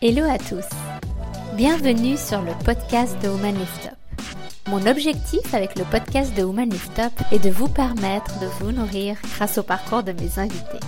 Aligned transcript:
Hello 0.00 0.22
à 0.30 0.38
tous. 0.38 0.64
Bienvenue 1.56 2.16
sur 2.16 2.40
le 2.40 2.52
podcast 2.64 3.20
de 3.20 3.28
Woman 3.28 3.56
Lift 3.58 3.86
Up. 3.86 4.22
Mon 4.68 4.86
objectif 4.86 5.52
avec 5.52 5.76
le 5.76 5.84
podcast 5.86 6.32
de 6.36 6.44
Woman 6.44 6.70
Lift 6.70 6.96
Up 7.00 7.12
est 7.32 7.40
de 7.40 7.50
vous 7.50 7.66
permettre 7.66 8.38
de 8.38 8.46
vous 8.60 8.70
nourrir 8.70 9.16
grâce 9.34 9.58
au 9.58 9.64
parcours 9.64 10.04
de 10.04 10.12
mes 10.12 10.38
invités. 10.38 10.78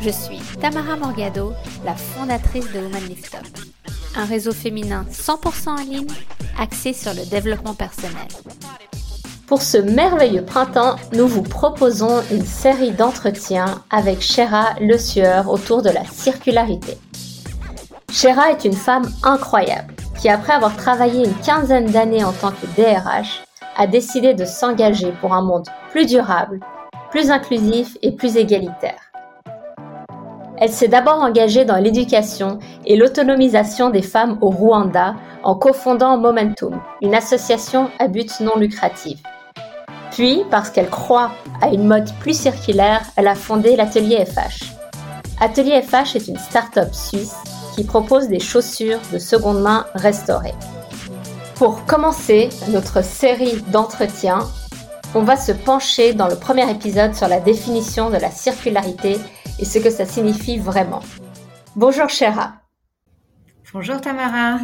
Je 0.00 0.10
suis 0.10 0.38
Tamara 0.60 0.94
Morgado, 0.94 1.54
la 1.84 1.96
fondatrice 1.96 2.70
de 2.72 2.78
Woman 2.78 3.02
Lift 3.08 3.34
Up, 3.34 3.48
un 4.14 4.26
réseau 4.26 4.52
féminin 4.52 5.06
100% 5.10 5.68
en 5.68 5.82
ligne 5.82 6.06
axé 6.56 6.92
sur 6.92 7.14
le 7.14 7.28
développement 7.28 7.74
personnel. 7.74 8.28
Pour 9.48 9.62
ce 9.62 9.78
merveilleux 9.78 10.44
printemps, 10.44 10.94
nous 11.14 11.26
vous 11.26 11.42
proposons 11.42 12.22
une 12.30 12.46
série 12.46 12.92
d'entretiens 12.92 13.82
avec 13.90 14.20
Shera 14.20 14.74
Le 14.80 14.98
Sueur 14.98 15.50
autour 15.50 15.82
de 15.82 15.90
la 15.90 16.04
circularité. 16.04 16.96
Shera 18.12 18.50
est 18.50 18.66
une 18.66 18.74
femme 18.74 19.10
incroyable 19.22 19.94
qui, 20.20 20.28
après 20.28 20.52
avoir 20.52 20.76
travaillé 20.76 21.24
une 21.24 21.34
quinzaine 21.36 21.86
d'années 21.86 22.22
en 22.22 22.32
tant 22.32 22.50
que 22.50 22.66
DRH, 22.76 23.42
a 23.74 23.86
décidé 23.86 24.34
de 24.34 24.44
s'engager 24.44 25.14
pour 25.22 25.32
un 25.32 25.40
monde 25.40 25.66
plus 25.90 26.04
durable, 26.04 26.60
plus 27.10 27.30
inclusif 27.30 27.96
et 28.02 28.12
plus 28.12 28.36
égalitaire. 28.36 29.00
Elle 30.58 30.68
s'est 30.68 30.88
d'abord 30.88 31.22
engagée 31.22 31.64
dans 31.64 31.78
l'éducation 31.78 32.58
et 32.84 32.96
l'autonomisation 32.96 33.88
des 33.88 34.02
femmes 34.02 34.36
au 34.42 34.50
Rwanda 34.50 35.14
en 35.42 35.54
cofondant 35.54 36.18
Momentum, 36.18 36.82
une 37.00 37.14
association 37.14 37.88
à 37.98 38.08
but 38.08 38.40
non 38.40 38.56
lucratif. 38.56 39.20
Puis, 40.10 40.44
parce 40.50 40.68
qu'elle 40.68 40.90
croit 40.90 41.30
à 41.62 41.68
une 41.68 41.88
mode 41.88 42.12
plus 42.20 42.38
circulaire, 42.38 43.00
elle 43.16 43.26
a 43.26 43.34
fondé 43.34 43.74
l'Atelier 43.74 44.26
FH. 44.26 44.66
Atelier 45.40 45.80
FH 45.80 46.14
est 46.16 46.28
une 46.28 46.38
start-up 46.38 46.92
suisse 46.92 47.34
qui 47.74 47.84
propose 47.84 48.28
des 48.28 48.40
chaussures 48.40 49.00
de 49.12 49.18
seconde 49.18 49.62
main 49.62 49.86
restaurées. 49.94 50.54
Pour 51.56 51.84
commencer 51.86 52.48
notre 52.68 53.04
série 53.04 53.60
d'entretiens, 53.70 54.40
on 55.14 55.22
va 55.22 55.36
se 55.36 55.52
pencher 55.52 56.14
dans 56.14 56.28
le 56.28 56.36
premier 56.36 56.70
épisode 56.70 57.14
sur 57.14 57.28
la 57.28 57.40
définition 57.40 58.10
de 58.10 58.16
la 58.16 58.30
circularité 58.30 59.16
et 59.58 59.64
ce 59.64 59.78
que 59.78 59.90
ça 59.90 60.06
signifie 60.06 60.58
vraiment. 60.58 61.02
Bonjour 61.76 62.08
Chéra. 62.08 62.54
Bonjour 63.72 64.00
Tamara. 64.00 64.58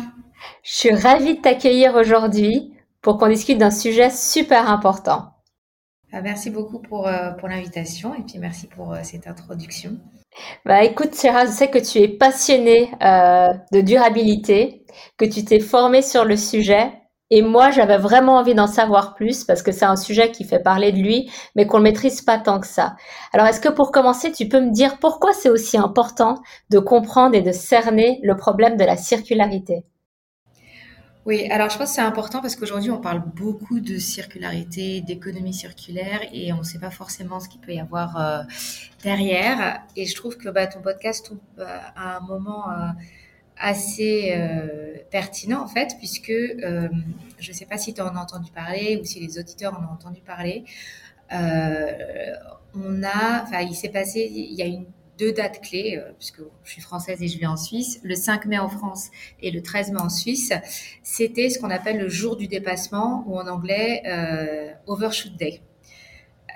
Je 0.62 0.72
suis 0.72 0.94
ravie 0.94 1.36
de 1.36 1.40
t'accueillir 1.40 1.94
aujourd'hui 1.94 2.72
pour 3.00 3.18
qu'on 3.18 3.28
discute 3.28 3.58
d'un 3.58 3.70
sujet 3.70 4.10
super 4.10 4.68
important. 4.68 5.32
Ah, 6.12 6.22
merci 6.22 6.50
beaucoup 6.50 6.78
pour, 6.78 7.06
euh, 7.06 7.32
pour 7.32 7.48
l'invitation 7.48 8.14
et 8.14 8.22
puis 8.22 8.38
merci 8.38 8.66
pour 8.66 8.92
euh, 8.92 9.00
cette 9.02 9.26
introduction. 9.26 9.98
Bah 10.64 10.84
écoute, 10.84 11.14
Sarah, 11.14 11.46
je 11.46 11.50
sais 11.50 11.68
que 11.70 11.78
tu 11.78 11.98
es 11.98 12.08
passionnée 12.08 12.90
euh, 13.02 13.48
de 13.72 13.80
durabilité, 13.80 14.84
que 15.16 15.24
tu 15.24 15.44
t'es 15.44 15.60
formée 15.60 16.02
sur 16.02 16.24
le 16.24 16.36
sujet. 16.36 16.92
Et 17.30 17.42
moi, 17.42 17.70
j'avais 17.70 17.98
vraiment 17.98 18.36
envie 18.36 18.54
d'en 18.54 18.66
savoir 18.66 19.14
plus 19.14 19.44
parce 19.44 19.62
que 19.62 19.70
c'est 19.70 19.84
un 19.84 19.96
sujet 19.96 20.30
qui 20.30 20.44
fait 20.44 20.60
parler 20.60 20.92
de 20.92 20.98
lui, 20.98 21.30
mais 21.56 21.66
qu'on 21.66 21.78
ne 21.78 21.82
maîtrise 21.84 22.22
pas 22.22 22.38
tant 22.38 22.58
que 22.60 22.66
ça. 22.66 22.96
Alors, 23.34 23.46
est-ce 23.46 23.60
que 23.60 23.68
pour 23.68 23.92
commencer, 23.92 24.32
tu 24.32 24.48
peux 24.48 24.60
me 24.60 24.70
dire 24.72 24.98
pourquoi 24.98 25.32
c'est 25.34 25.50
aussi 25.50 25.76
important 25.76 26.36
de 26.70 26.78
comprendre 26.78 27.34
et 27.34 27.42
de 27.42 27.52
cerner 27.52 28.18
le 28.22 28.36
problème 28.36 28.76
de 28.78 28.84
la 28.84 28.96
circularité? 28.96 29.84
Oui, 31.28 31.46
alors 31.50 31.68
je 31.68 31.76
pense 31.76 31.90
que 31.90 31.96
c'est 31.96 32.00
important 32.00 32.40
parce 32.40 32.56
qu'aujourd'hui 32.56 32.90
on 32.90 33.02
parle 33.02 33.22
beaucoup 33.22 33.80
de 33.80 33.98
circularité, 33.98 35.02
d'économie 35.02 35.52
circulaire 35.52 36.20
et 36.32 36.54
on 36.54 36.60
ne 36.60 36.62
sait 36.62 36.78
pas 36.78 36.90
forcément 36.90 37.38
ce 37.38 37.50
qu'il 37.50 37.60
peut 37.60 37.74
y 37.74 37.80
avoir 37.80 38.16
euh, 38.16 38.42
derrière. 39.02 39.82
Et 39.94 40.06
je 40.06 40.16
trouve 40.16 40.38
que 40.38 40.48
bah, 40.48 40.66
ton 40.66 40.80
podcast 40.80 41.26
tombe 41.28 41.38
euh, 41.58 41.66
à 41.94 42.16
un 42.16 42.20
moment 42.20 42.70
euh, 42.70 42.86
assez 43.58 44.40
pertinent 45.10 45.60
en 45.62 45.68
fait, 45.68 45.96
puisque 45.98 46.32
je 46.32 47.48
ne 47.48 47.52
sais 47.52 47.66
pas 47.66 47.76
si 47.76 47.92
tu 47.92 48.00
en 48.00 48.16
as 48.16 48.20
entendu 48.22 48.50
parler 48.50 48.98
ou 48.98 49.04
si 49.04 49.20
les 49.20 49.38
auditeurs 49.38 49.74
en 49.78 49.84
ont 49.84 49.92
entendu 49.92 50.22
parler. 50.22 50.64
on 51.30 53.02
a, 53.02 53.42
enfin, 53.42 53.60
il 53.60 53.74
s'est 53.74 53.90
passé, 53.90 54.30
il 54.32 54.54
y 54.54 54.62
a 54.62 54.66
une 54.66 54.86
deux 55.18 55.32
dates 55.32 55.60
clés, 55.60 55.98
euh, 55.98 56.12
puisque 56.18 56.40
je 56.64 56.70
suis 56.70 56.80
française 56.80 57.22
et 57.22 57.28
je 57.28 57.38
vis 57.38 57.46
en 57.46 57.56
Suisse, 57.56 58.00
le 58.02 58.14
5 58.14 58.46
mai 58.46 58.58
en 58.58 58.68
France 58.68 59.08
et 59.40 59.50
le 59.50 59.62
13 59.62 59.92
mai 59.92 60.00
en 60.00 60.08
Suisse, 60.08 60.52
c'était 61.02 61.50
ce 61.50 61.58
qu'on 61.58 61.70
appelle 61.70 61.98
le 61.98 62.08
jour 62.08 62.36
du 62.36 62.46
dépassement, 62.46 63.24
ou 63.26 63.38
en 63.38 63.46
anglais, 63.48 64.02
euh, 64.06 64.72
Overshoot 64.86 65.36
Day. 65.36 65.60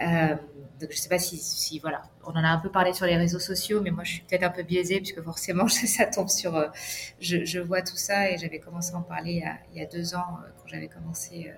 Euh, 0.01 0.35
donc 0.81 0.91
je 0.91 0.97
ne 0.97 1.01
sais 1.01 1.09
pas 1.09 1.19
si, 1.19 1.79
voilà, 1.79 2.03
on 2.25 2.31
en 2.33 2.43
a 2.43 2.49
un 2.49 2.59
peu 2.59 2.71
parlé 2.71 2.93
sur 2.93 3.07
les 3.07 3.17
réseaux 3.17 3.39
sociaux, 3.39 3.81
mais 3.83 3.91
moi 3.91 4.05
je 4.05 4.15
suis 4.15 4.23
peut-être 4.23 4.43
un 4.43 4.51
peu 4.51 4.63
biaisée 4.63 4.99
puisque 4.99 5.23
forcément 5.23 5.69
ça 5.69 6.07
tombe 6.07 6.29
sur, 6.29 6.73
je, 7.21 7.59
vois 7.61 7.83
tout 7.83 7.97
ça 7.97 8.31
et 8.31 8.39
j'avais 8.39 8.59
commencé 8.59 8.93
à 8.93 8.97
en 8.97 9.03
parler 9.03 9.45
il 9.73 9.79
y 9.79 9.83
a, 9.83 9.87
deux 9.87 10.17
ans 10.17 10.39
quand 10.59 10.67
j'avais 10.67 10.89
commencé, 10.89 11.53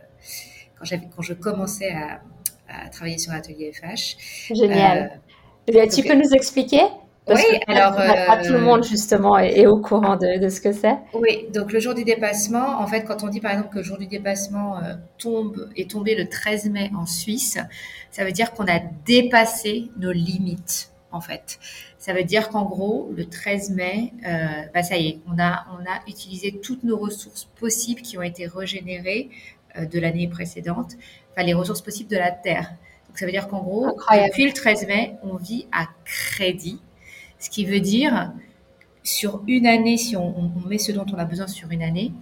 quand 0.79 0.85
j'avais, 0.85 1.09
quand 1.15 1.23
je 1.23 1.33
commençais 1.33 1.93
à, 1.93 2.21
à 2.69 2.89
travailler 2.91 3.19
sur 3.19 3.33
l'atelier 3.33 3.73
FH. 3.73 4.53
Génial. 4.55 5.21
Tu 5.67 6.03
peux 6.03 6.15
nous 6.15 6.33
expliquer? 6.33 6.83
Oui, 7.27 7.41
alors 7.69 7.97
pas, 7.97 8.45
tout 8.45 8.53
le 8.53 8.61
monde 8.61 8.85
justement 8.85 9.39
est, 9.39 9.67
au 9.67 9.81
courant 9.81 10.17
de, 10.17 10.49
ce 10.49 10.61
que 10.61 10.73
c'est. 10.73 10.97
Oui, 11.15 11.47
donc 11.55 11.73
le 11.73 11.81
jour 11.81 11.95
du 11.95 12.05
dépassement, 12.05 12.81
en 12.81 12.87
fait, 12.87 13.05
quand 13.05 13.23
on 13.23 13.29
dit 13.29 13.41
par 13.41 13.53
exemple 13.53 13.71
que 13.73 13.79
le 13.79 13.83
jour 13.83 13.97
du 13.97 14.07
dépassement 14.07 14.79
euh, 14.79 14.95
tombe 15.17 15.71
est 15.75 15.91
tombé 15.91 16.15
le 16.15 16.29
13 16.29 16.69
mai 16.71 16.91
en 16.95 17.07
Suisse, 17.07 17.59
ça 18.11 18.25
veut 18.25 18.33
dire 18.33 18.53
qu'on 18.53 18.67
a 18.67 18.79
dépassé 19.07 19.89
nos 19.99 20.13
limites, 20.13 20.91
en 21.13 21.23
fait. 21.23 21.59
Ça 21.97 22.13
veut 22.13 22.25
dire 22.25 22.51
qu'en 22.51 22.67
gros, 22.67 23.11
le 23.17 23.25
13 23.25 23.71
mai, 23.71 24.13
euh, 24.29 24.67
bah 24.75 24.83
ça 24.83 24.99
y 24.99 25.09
est, 25.09 25.19
on 25.27 25.39
a 25.41 25.65
on 25.73 25.83
a 25.83 26.07
utilisé 26.07 26.61
toutes 26.63 26.85
nos 26.85 26.99
ressources 26.99 27.47
possibles 27.59 28.03
qui 28.03 28.19
ont 28.19 28.23
été 28.23 28.47
régénérées 28.47 29.31
euh, 29.79 29.87
de 29.87 29.99
l'année 29.99 30.29
précédente, 30.29 30.93
enfin 31.33 31.47
les 31.47 31.55
ressources 31.55 31.81
possibles 31.81 32.11
de 32.11 32.19
la 32.19 32.33
terre 32.33 32.75
ça 33.15 33.27
veut 33.27 33.33
dire 33.33 33.49
qu'en 33.49 33.63
gros, 33.63 33.87
depuis 34.27 34.47
le 34.47 34.53
13 34.53 34.87
mai, 34.87 35.17
on 35.23 35.37
vit 35.37 35.67
à 35.73 35.87
crédit, 36.05 36.81
ce 37.39 37.49
qui 37.49 37.65
veut 37.65 37.81
dire 37.81 38.33
sur 39.03 39.43
une 39.47 39.67
année, 39.67 39.97
si 39.97 40.17
on, 40.17 40.51
met 40.67 40.79
ce 40.79 40.91
dont 40.91 41.07
on 41.13 41.19
a 41.19 41.25
besoin 41.25 41.47
sur 41.47 41.71
une 41.71 41.83
année, 41.83 42.13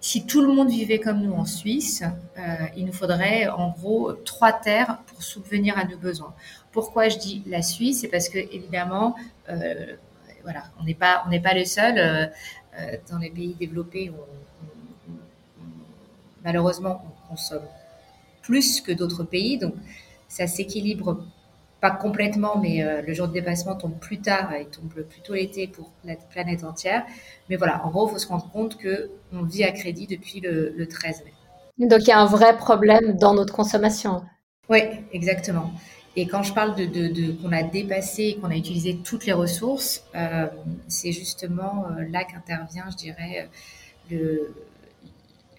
si 0.00 0.26
tout 0.26 0.42
le 0.42 0.52
monde 0.52 0.68
vivait 0.68 0.98
comme 0.98 1.22
nous 1.22 1.32
en 1.32 1.44
Suisse, 1.44 2.04
euh, 2.38 2.42
il 2.76 2.84
nous 2.86 2.92
faudrait 2.92 3.48
en 3.48 3.70
gros 3.70 4.12
trois 4.12 4.52
terres 4.52 4.98
pour 5.06 5.22
subvenir 5.22 5.78
à 5.78 5.84
nos 5.84 5.96
besoins. 5.96 6.34
Pourquoi 6.72 7.08
je 7.08 7.18
dis 7.18 7.42
la 7.46 7.62
Suisse? 7.62 8.00
C'est 8.00 8.08
parce 8.08 8.28
que 8.28 8.38
évidemment, 8.38 9.16
euh, 9.48 9.96
voilà, 10.44 10.64
on 10.80 10.84
n'est 10.84 10.94
pas 10.94 11.24
on 11.26 11.30
n'est 11.30 11.40
pas 11.40 11.54
les 11.54 11.64
seuls 11.64 11.98
euh, 11.98 12.26
dans 13.10 13.18
les 13.18 13.30
pays 13.30 13.54
développés. 13.58 14.12
malheureusement, 16.44 17.02
on 17.04 17.28
consomme 17.30 17.66
plus 18.42 18.80
que 18.80 18.92
d'autres 18.92 19.24
pays, 19.24 19.58
donc 19.58 19.74
ça 20.28 20.46
s'équilibre 20.46 21.24
pas 21.80 21.90
complètement, 21.90 22.58
mais 22.58 22.82
euh, 22.82 23.02
le 23.02 23.14
jour 23.14 23.28
de 23.28 23.32
dépassement 23.32 23.76
tombe 23.76 23.98
plus 23.98 24.18
tard, 24.18 24.50
il 24.58 24.66
tombe 24.66 25.02
plutôt 25.04 25.34
l'été 25.34 25.68
pour 25.68 25.90
la 26.04 26.16
planète 26.16 26.64
entière. 26.64 27.04
Mais 27.48 27.56
voilà, 27.56 27.84
en 27.84 27.90
gros, 27.90 28.08
il 28.08 28.12
faut 28.12 28.18
se 28.18 28.26
rendre 28.26 28.50
compte 28.50 28.76
que 28.76 29.10
on 29.32 29.42
vit 29.42 29.64
à 29.64 29.70
crédit 29.70 30.06
depuis 30.06 30.40
le, 30.40 30.86
13 30.88 31.24
mai. 31.24 31.86
Donc 31.86 32.00
il 32.02 32.08
y 32.08 32.12
a 32.12 32.18
un 32.18 32.26
vrai 32.26 32.56
problème 32.56 33.16
dans 33.16 33.34
notre 33.34 33.54
consommation. 33.54 34.22
Oui, 34.68 34.80
exactement. 35.12 35.70
Et 36.16 36.26
quand 36.26 36.42
je 36.42 36.52
parle 36.52 36.74
de, 36.74 36.84
de, 36.84 37.32
qu'on 37.40 37.52
a 37.52 37.62
dépassé, 37.62 38.38
qu'on 38.40 38.50
a 38.50 38.56
utilisé 38.56 38.98
toutes 39.04 39.24
les 39.24 39.32
ressources, 39.32 40.02
euh, 40.16 40.48
c'est 40.88 41.12
justement 41.12 41.86
euh, 41.86 42.02
là 42.10 42.24
qu'intervient, 42.24 42.86
je 42.90 42.96
dirais, 42.96 43.48
le, 44.10 44.52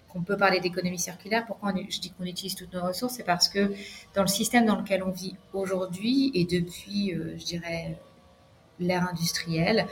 qu'on 0.09 0.22
peut 0.22 0.38
parler 0.38 0.59
d'économie 0.59 1.00
circulaire. 1.00 1.46
Pourquoi 1.46 1.74
je 1.90 2.00
dis 2.00 2.12
qu'on 2.12 2.25
utilise 2.25 2.56
toutes 2.56 2.74
nos 2.74 2.81
ressources 2.81 3.14
C'est 3.14 3.24
parce 3.24 3.47
que 3.47 3.72
dans 4.16 4.22
le 4.22 4.28
système 4.28 4.66
dans 4.66 4.76
lequel 4.76 5.03
on 5.03 5.11
vit 5.11 5.35
aujourd'hui 5.53 6.32
et 6.34 6.46
depuis, 6.46 7.14
euh, 7.14 7.38
je 7.38 7.46
dirais, 7.46 7.97
l'ère 8.79 9.08
industrielle, 9.08 9.85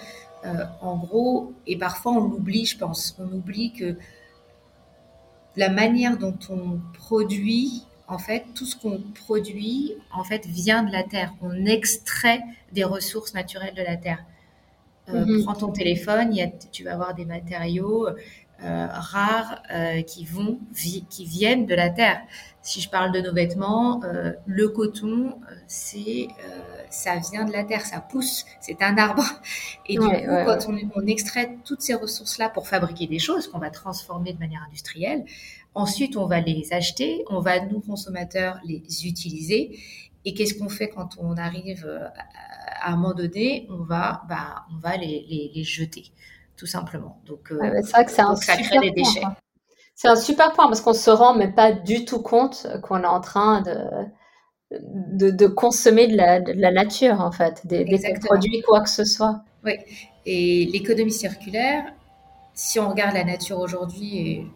euh, 0.46 0.66
en 0.82 0.98
gros, 0.98 1.54
et 1.66 1.78
parfois 1.78 2.14
on 2.14 2.22
l'oublie, 2.22 2.66
je 2.66 2.78
pense, 2.78 3.16
on 3.20 3.32
oublie 3.32 3.74
que 3.74 3.98
la 5.56 5.70
manière 5.70 6.18
dont 6.18 6.38
on 6.50 6.80
produit, 6.94 7.84
en 8.08 8.18
fait, 8.18 8.46
tout 8.56 8.66
ce 8.66 8.76
qu'on 8.76 9.02
produit, 9.26 9.96
en 10.14 10.24
fait, 10.24 10.46
vient 10.46 10.84
de 10.84 10.92
la 10.92 11.04
terre. 11.04 11.34
On 11.42 11.66
extrait 11.66 12.42
des 12.72 12.84
ressources 12.84 13.34
naturelles 13.34 13.74
de 13.74 13.82
la 13.82 13.98
terre. 13.98 14.24
Euh, 15.10 15.26
mm-hmm. 15.26 15.44
Prends 15.44 15.56
ton 15.56 15.72
téléphone, 15.72 16.34
y 16.34 16.42
a, 16.42 16.48
tu 16.48 16.84
vas 16.84 16.94
avoir 16.94 17.16
des 17.16 17.26
matériaux, 17.26 18.08
euh, 18.64 18.88
rares 18.90 19.62
euh, 19.72 20.02
qui 20.02 20.26
vont 20.26 20.60
qui 20.74 21.26
viennent 21.26 21.68
de 21.68 21.76
la 21.76 21.92
terre. 21.92 22.22
Si 22.64 22.82
je 22.82 22.90
parle 22.90 23.12
de 23.12 23.22
nos 23.22 23.32
vêtements, 23.32 24.02
euh, 24.04 24.34
le 24.48 24.70
coton, 24.70 25.40
c'est 25.68 26.28
ça 26.90 27.18
vient 27.32 27.46
de 27.46 27.52
la 27.52 27.64
terre, 27.64 27.86
ça 27.86 28.02
pousse, 28.02 28.46
c'est 28.60 28.82
un 28.82 28.98
arbre. 28.98 29.24
Et 29.86 29.94
du 29.94 30.00
coup, 30.00 30.08
quand 30.46 30.58
On, 30.70 30.80
on, 30.96 31.06
extrait 31.06 31.58
toutes 31.66 31.82
ces 31.82 31.94
ressources-là 31.94 32.50
pour 32.50 32.68
fabriquer 32.68 33.06
des 33.06 33.20
choses 33.20 33.48
qu'on 33.48 33.60
va 33.60 33.70
transformer 33.70 34.34
de 34.34 34.40
manière 34.40 34.64
industrielle, 34.68 35.26
ensuite 35.76 36.18
on 36.18 36.26
va 36.26 36.40
les 36.40 36.74
acheter, 36.74 37.24
on 37.30 37.42
va 37.42 37.64
nous 37.64 37.80
consommateurs 37.80 38.60
les 38.66 39.06
utiliser. 39.06 39.80
Et 40.26 40.34
qu'est-ce 40.34 40.56
qu'on 40.56 40.70
fait 40.70 40.90
quand 40.90 41.10
on 41.20 41.38
arrive 41.38 41.88
à 42.82 42.92
un 42.92 42.96
moment 42.96 43.14
donné 43.14 43.68
On 43.70 43.84
va, 43.84 44.24
bah, 44.28 44.66
on 44.74 44.80
va 44.80 44.98
les, 44.98 45.26
les, 45.30 45.52
les 45.54 45.64
jeter 45.64 46.12
tout 46.58 46.66
simplement. 46.66 47.22
Donc, 47.26 47.48
c'est 47.50 47.92
vrai 47.92 48.06
que 48.06 48.12
c'est 48.12 48.22
un 48.22 48.36
super 48.36 48.82
des 48.82 48.92
déchets. 48.92 49.22
C'est 49.96 50.08
un 50.08 50.16
super 50.16 50.54
point 50.54 50.68
parce 50.68 50.82
qu'on 50.82 50.94
se 50.94 51.10
rend 51.10 51.34
même 51.34 51.56
pas 51.56 51.72
du 51.72 52.06
tout 52.06 52.22
compte 52.22 52.68
qu'on 52.84 53.02
est 53.02 53.08
en 53.08 53.22
train 53.22 53.62
de, 53.62 55.32
de, 55.32 55.48
consommer 55.48 56.08
de 56.08 56.16
la, 56.16 56.72
nature, 56.72 57.22
en 57.22 57.32
fait, 57.32 57.66
des, 57.66 57.86
produits, 58.24 58.62
quoi 58.62 58.82
que 58.82 58.90
ce 58.90 59.06
soit. 59.06 59.42
Oui, 59.64 59.74
et 60.26 60.66
l'économie 60.66 61.12
circulaire, 61.12 61.86
si 62.54 62.80
on 62.80 62.90
regarde 62.90 63.16
la 63.16 63.24
nature 63.24 63.60
aujourd'hui, 63.60 64.18
et 64.18 64.48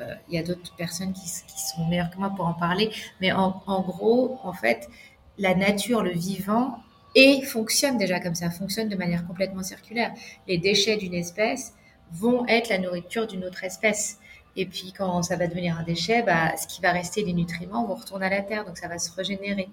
euh, 0.00 0.14
il 0.28 0.34
y 0.34 0.38
a 0.38 0.42
d'autres 0.42 0.74
personnes 0.76 1.12
qui, 1.12 1.28
sont 1.28 1.86
meilleures 1.88 2.10
que 2.10 2.18
moi 2.18 2.32
pour 2.34 2.46
en 2.46 2.54
parler, 2.54 2.90
mais 3.20 3.30
en, 3.32 3.62
en, 3.66 3.82
gros, 3.82 4.38
en 4.42 4.52
fait, 4.52 4.88
la 5.36 5.54
nature, 5.54 6.02
le 6.02 6.12
vivant, 6.12 6.78
et 7.20 7.42
fonctionne 7.42 7.98
déjà 7.98 8.20
comme 8.20 8.36
ça, 8.36 8.48
fonctionne 8.48 8.88
de 8.88 8.94
manière 8.94 9.26
complètement 9.26 9.64
circulaire. 9.64 10.12
Les 10.46 10.56
déchets 10.56 10.96
d'une 10.96 11.14
espèce 11.14 11.74
vont 12.12 12.46
être 12.46 12.68
la 12.68 12.78
nourriture 12.78 13.26
d'une 13.26 13.44
autre 13.44 13.64
espèce. 13.64 14.20
Et 14.54 14.66
puis 14.66 14.92
quand 14.96 15.24
ça 15.24 15.34
va 15.34 15.48
devenir 15.48 15.76
un 15.76 15.82
déchet, 15.82 16.22
bah, 16.22 16.56
ce 16.56 16.68
qui 16.68 16.80
va 16.80 16.92
rester, 16.92 17.24
les 17.24 17.32
nutriments, 17.32 17.84
vont 17.84 17.96
retourner 17.96 18.26
à 18.26 18.30
la 18.30 18.42
terre, 18.42 18.64
donc 18.64 18.78
ça 18.78 18.86
va 18.86 19.00
se 19.00 19.10
régénérer. 19.10 19.68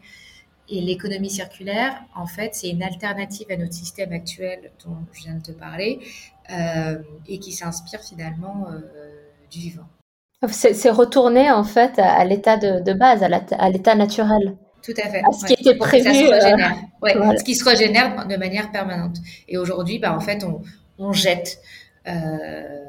Et 0.69 0.81
l'économie 0.81 1.29
circulaire, 1.29 2.03
en 2.15 2.25
fait, 2.25 2.55
c'est 2.55 2.69
une 2.69 2.81
alternative 2.81 3.45
à 3.51 3.57
notre 3.57 3.73
système 3.73 4.11
actuel 4.11 4.71
dont 4.83 4.97
je 5.13 5.21
viens 5.21 5.35
de 5.35 5.43
te 5.43 5.51
parler, 5.51 5.99
euh, 6.49 6.97
et 7.27 7.37
qui 7.37 7.51
s'inspire 7.51 8.01
finalement 8.01 8.65
euh, 8.71 8.79
du 9.51 9.59
vivant. 9.59 9.85
C'est 10.49 10.89
retourner 10.89 11.51
en 11.51 11.63
fait 11.63 11.99
à, 11.99 12.25
l'état 12.25 12.57
de, 12.57 12.93
base, 12.93 13.21
à 13.21 13.69
l'état 13.69 13.93
naturel. 13.93 14.57
Tout 14.85 14.93
à 14.97 15.09
fait. 15.09 15.21
À 15.27 15.31
ce 15.31 15.45
qui 15.45 15.53
était 15.53 15.75
prévu. 15.75 16.05
se 16.05 16.31
régénère. 16.31 16.75
Euh, 17.03 17.37
ce 17.37 17.43
qui 17.43 17.55
se 17.55 17.67
régénère 17.67 18.27
de 18.27 18.35
manière 18.37 18.71
permanente. 18.71 19.17
Et 19.47 19.57
aujourd'hui, 19.57 19.99
bah, 19.99 20.15
en 20.15 20.19
fait, 20.19 20.43
on, 20.43 20.61
on 20.99 21.11
jette. 21.11 21.59
Euh, 22.07 22.85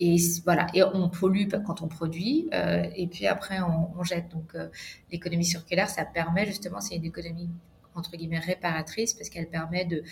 et 0.00 0.16
voilà, 0.44 0.68
et 0.74 0.82
on 0.82 1.08
pollue 1.08 1.48
quand 1.66 1.82
on 1.82 1.88
produit, 1.88 2.48
euh, 2.54 2.84
et 2.94 3.06
puis 3.08 3.26
après 3.26 3.58
on, 3.60 4.02
jette. 4.04 4.28
Donc 4.30 4.54
euh, 4.54 4.68
l'économie 5.10 5.44
circulaire, 5.44 5.88
ça 5.88 6.04
permet 6.04 6.46
justement, 6.46 6.80
c'est 6.80 6.94
une 6.94 7.04
économie 7.04 7.50
entre 7.94 8.12
guillemets 8.12 8.38
réparatrice 8.38 9.14
parce 9.14 9.28
qu'elle 9.28 9.48
permet 9.48 9.84
de 9.84 10.02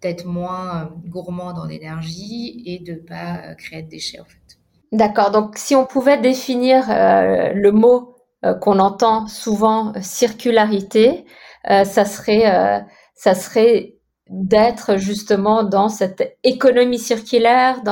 d'être 0.00 0.24
moins 0.24 0.84
euh, 0.84 1.08
gourmand 1.08 1.52
en 1.52 1.68
énergie 1.68 2.62
et 2.64 2.78
de 2.78 2.94
pas 2.94 3.54
créer 3.54 3.82
de 3.82 3.88
déchets 3.88 4.20
en 4.20 4.24
fait. 4.24 4.58
D'accord. 4.92 5.30
Donc 5.30 5.58
si 5.58 5.74
on 5.74 5.84
pouvait 5.84 6.18
définir 6.18 6.86
le 6.88 7.70
mot 7.70 8.11
qu'on 8.60 8.78
entend 8.78 9.26
souvent 9.26 9.92
circularité, 10.00 11.24
ça 11.64 12.04
serait 12.04 12.84
ça 13.14 13.34
serait 13.34 13.94
d'être 14.32 14.96
justement 14.96 15.62
dans 15.62 15.88
cette 15.88 16.38
économie 16.42 16.98
circulaire 16.98 17.82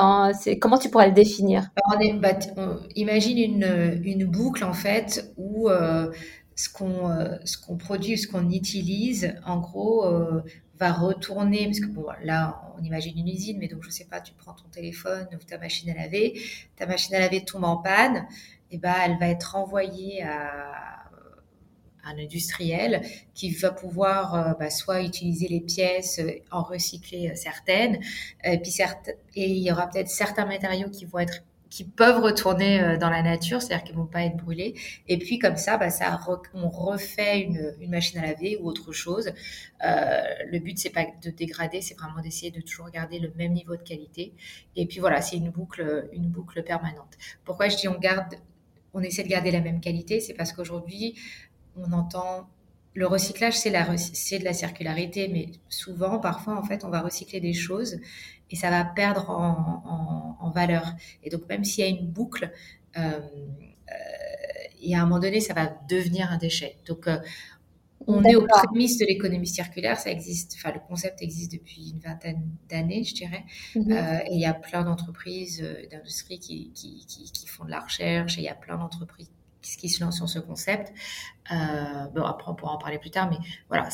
comment 0.60 0.78
tu 0.78 0.88
pourrais 0.88 1.08
le 1.08 1.14
définir? 1.14 1.70
Bah, 1.76 2.38
imagine 2.96 3.38
une, 3.38 4.00
une, 4.02 4.24
boucle 4.24 4.64
en 4.64 4.72
fait 4.72 5.32
où 5.36 5.68
euh, 5.68 6.10
ce 6.56 6.70
qu'on 6.70 7.10
euh, 7.10 7.36
ce 7.44 7.58
produit 7.78 8.16
ce 8.16 8.26
qu'on 8.26 8.48
utilise 8.50 9.34
en 9.44 9.58
gros 9.60 10.06
euh, 10.06 10.42
va 10.78 10.92
retourner 10.92 11.66
parce 11.66 11.80
que 11.80 11.86
bon 11.86 12.06
là 12.24 12.62
on 12.78 12.82
imagine 12.82 13.18
une 13.18 13.28
usine 13.28 13.58
mais 13.58 13.68
donc 13.68 13.82
je 13.82 13.90
sais 13.90 14.06
pas 14.06 14.20
tu 14.20 14.32
prends 14.32 14.54
ton 14.54 14.68
téléphone 14.70 15.26
ou 15.32 15.44
ta 15.44 15.58
machine 15.58 15.90
à 15.90 15.94
laver 15.94 16.40
ta 16.76 16.86
machine 16.86 17.14
à 17.16 17.20
laver 17.20 17.44
tombe 17.44 17.64
en 17.64 17.76
panne 17.76 18.26
et 18.70 18.78
ben 18.78 18.94
elle 19.04 19.18
va 19.18 19.28
être 19.28 19.52
renvoyée 19.52 20.22
à 20.22 20.90
un 22.04 22.18
industriel 22.18 23.02
qui 23.34 23.50
va 23.50 23.70
pouvoir 23.70 24.34
euh, 24.34 24.52
bah, 24.58 24.70
soit 24.70 25.02
utiliser 25.02 25.48
les 25.48 25.60
pièces, 25.60 26.18
euh, 26.18 26.30
en 26.50 26.62
recycler 26.62 27.30
euh, 27.30 27.34
certaines, 27.34 28.00
et 28.44 28.58
puis 28.58 28.74
et 29.36 29.50
il 29.50 29.62
y 29.62 29.70
aura 29.70 29.88
peut-être 29.88 30.08
certains 30.08 30.46
matériaux 30.46 30.90
qui 30.90 31.04
vont 31.04 31.18
être 31.18 31.42
qui 31.68 31.84
peuvent 31.84 32.20
retourner 32.20 32.98
dans 32.98 33.10
la 33.10 33.22
nature, 33.22 33.62
c'est-à-dire 33.62 33.84
qu'ils 33.84 33.94
vont 33.94 34.04
pas 34.04 34.24
être 34.24 34.36
brûlés. 34.36 34.74
Et 35.06 35.18
puis 35.18 35.38
comme 35.38 35.56
ça, 35.56 35.78
bah, 35.78 35.88
ça 35.90 36.18
on 36.52 36.68
refait 36.68 37.42
une, 37.42 37.76
une, 37.80 37.90
machine 37.90 38.18
à 38.18 38.26
laver 38.26 38.56
ou 38.56 38.66
autre 38.66 38.90
chose. 38.90 39.30
Euh, 39.86 40.20
le 40.50 40.58
but 40.58 40.76
c'est 40.80 40.90
pas 40.90 41.06
de 41.22 41.30
dégrader, 41.30 41.80
c'est 41.80 41.94
vraiment 41.94 42.20
d'essayer 42.22 42.50
de 42.50 42.60
toujours 42.60 42.90
garder 42.90 43.20
le 43.20 43.32
même 43.36 43.52
niveau 43.52 43.76
de 43.76 43.82
qualité. 43.82 44.34
Et 44.74 44.84
puis 44.86 44.98
voilà, 44.98 45.22
c'est 45.22 45.36
une 45.36 45.50
boucle, 45.50 46.08
une 46.12 46.26
boucle 46.26 46.60
permanente. 46.64 47.16
Pourquoi 47.44 47.68
je 47.68 47.76
dis 47.76 47.86
on 47.86 48.00
garde, 48.00 48.34
on 48.94 49.02
essaie 49.02 49.22
de 49.22 49.28
garder 49.28 49.50
la 49.50 49.60
même 49.60 49.80
qualité, 49.80 50.20
c'est 50.20 50.34
parce 50.34 50.52
qu'aujourd'hui 50.52 51.14
on 51.76 51.92
entend 51.92 52.48
le 52.94 53.06
recyclage, 53.06 53.54
c'est 53.56 53.70
de 54.38 54.44
la 54.44 54.52
circularité, 54.52 55.28
mais 55.28 55.46
souvent, 55.68 56.18
parfois, 56.18 56.58
en 56.58 56.64
fait, 56.64 56.84
on 56.84 56.88
va 56.88 57.00
recycler 57.00 57.40
des 57.40 57.52
choses 57.52 58.00
et 58.50 58.56
ça 58.56 58.70
va 58.70 58.84
perdre 58.84 59.30
en, 59.30 60.50
valeur. 60.52 60.84
Et 61.22 61.30
donc, 61.30 61.48
même 61.48 61.64
s'il 61.64 61.84
y 61.84 61.86
a 61.86 61.90
une 61.90 62.08
boucle, 62.08 62.50
euh, 62.98 63.00
euh, 63.00 63.94
et 64.82 64.96
à 64.96 65.02
un 65.02 65.04
moment 65.04 65.20
donné, 65.20 65.40
ça 65.40 65.54
va 65.54 65.72
devenir 65.88 66.32
un 66.32 66.38
déchet. 66.38 66.76
Donc, 66.86 67.06
euh, 67.06 67.18
on 68.06 68.24
est 68.24 68.34
aux 68.34 68.46
prémices 68.46 68.98
de 68.98 69.06
l'économie 69.06 69.46
circulaire, 69.46 69.98
ça 69.98 70.10
existe, 70.10 70.56
enfin, 70.56 70.72
le 70.72 70.80
concept 70.80 71.22
existe 71.22 71.52
depuis 71.52 71.90
une 71.90 72.00
vingtaine 72.00 72.42
d'années, 72.68 73.04
je 73.04 73.14
dirais. 73.14 73.44
Mhm. 73.74 73.92
et 73.92 74.34
il 74.34 74.40
y 74.40 74.46
a 74.46 74.54
plein 74.54 74.84
d'entreprises, 74.84 75.62
d'industries 75.90 76.38
qui, 76.38 76.72
qui, 76.72 77.46
font 77.46 77.64
de 77.64 77.70
la 77.70 77.80
recherche, 77.80 78.38
et 78.38 78.42
il 78.42 78.44
y 78.44 78.48
a 78.48 78.54
plein 78.54 78.78
d'entreprises 78.78 79.30
qui 79.62 79.88
se 79.88 80.02
lance 80.02 80.16
sur 80.16 80.28
ce 80.28 80.38
concept. 80.38 80.92
Euh, 81.52 82.06
bon, 82.14 82.22
après, 82.22 82.50
on 82.50 82.54
pourra 82.54 82.72
en 82.72 82.78
parler 82.78 82.98
plus 82.98 83.10
tard, 83.10 83.28
mais 83.30 83.38
voilà, 83.68 83.88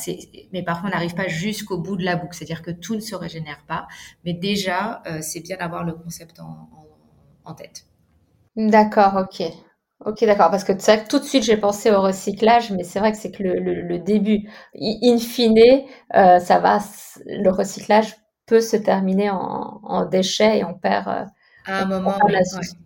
mais 0.53 0.63
parfois, 0.63 0.89
on 0.89 0.93
n'arrive 0.93 1.15
pas 1.15 1.29
jusqu'au 1.29 1.79
bout 1.79 1.97
de 1.97 2.05
la 2.05 2.17
boucle, 2.17 2.35
c'est-à-dire 2.35 2.63
que 2.63 2.71
tout 2.71 2.95
ne 2.95 3.01
se 3.01 3.15
régénère 3.15 3.65
pas, 3.67 3.87
mais 4.25 4.33
déjà, 4.33 5.03
euh, 5.07 5.21
c'est 5.23 5.41
bien 5.41 5.57
d'avoir 5.57 5.85
le 5.85 5.95
concept 5.95 6.41
en, 6.41 6.69
en, 7.45 7.55
tête. 7.55 7.87
D'accord, 8.57 9.17
ok. 9.17 9.53
Ok, 10.07 10.25
d'accord, 10.25 10.53
parce 10.53 10.63
que 10.63 10.79
ça, 10.79 10.99
tout 10.99 11.19
de 11.19 11.25
suite, 11.25 11.43
j'ai 11.43 11.57
pensé 11.57 11.91
au 11.91 12.01
recyclage, 12.01 12.71
mais 12.71 12.85
c'est 12.85 13.01
vrai 13.01 13.11
que 13.11 13.19
c'est 13.19 13.33
que 13.33 13.43
le, 13.43 13.59
le, 13.59 13.99
début, 13.99 14.49
in 14.81 15.19
fine, 15.19 15.59
euh, 16.15 16.39
ça 16.39 16.61
va, 16.61 16.79
le 17.27 17.51
recyclage 17.51 18.15
peut 18.47 18.61
se 18.61 18.77
terminer 18.77 19.31
en, 19.31 19.81
en 19.83 20.05
déchets 20.05 20.59
et 20.59 20.65
on 20.65 20.75
perd, 20.75 21.09
euh, 21.09 21.25
à 21.65 21.83
un 21.83 21.87
moment, 21.87 22.15
la, 22.29 22.39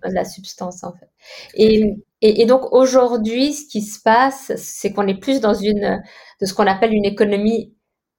la, 0.05 0.25
substance, 0.25 0.83
en 0.83 0.93
fait. 0.93 1.11
Et, 1.53 1.95
et, 2.23 2.41
et, 2.41 2.47
donc 2.47 2.73
aujourd'hui, 2.73 3.53
ce 3.53 3.69
qui 3.69 3.83
se 3.83 4.01
passe, 4.01 4.53
c'est 4.57 4.95
qu'on 4.95 5.07
est 5.07 5.21
plus 5.21 5.43
dans 5.43 5.53
une 5.53 6.03
de 6.41 6.47
ce 6.47 6.55
qu'on 6.55 6.67
appelle 6.67 6.95
une 6.95 7.05
économie 7.05 7.75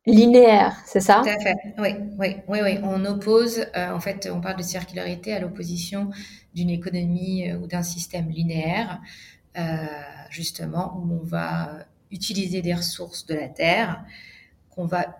linéaire, 0.05 0.75
c'est 0.86 1.00
ça? 1.00 1.22
Tout 1.24 1.29
à 1.29 1.39
fait. 1.39 1.55
Oui, 1.77 1.89
oui, 2.17 2.38
oui, 2.48 2.60
oui. 2.63 2.79
On 2.84 3.05
oppose, 3.05 3.65
euh, 3.75 3.91
en 3.91 4.00
fait, 4.00 4.29
on 4.31 4.41
parle 4.41 4.58
de 4.58 4.63
circularité 4.63 5.34
à 5.34 5.39
l'opposition 5.39 6.10
d'une 6.53 6.70
économie 6.70 7.50
euh, 7.50 7.58
ou 7.58 7.67
d'un 7.67 7.84
système 7.84 8.29
linéaire, 8.29 9.00
euh, 9.58 9.86
justement, 10.29 10.98
où 10.98 11.20
on 11.22 11.24
va 11.24 11.86
utiliser 12.12 12.62
des 12.62 12.74
ressources 12.74 13.25
de 13.25 13.36
la 13.36 13.48
terre 13.48 14.03
qu'on 14.70 14.86
va 14.86 15.17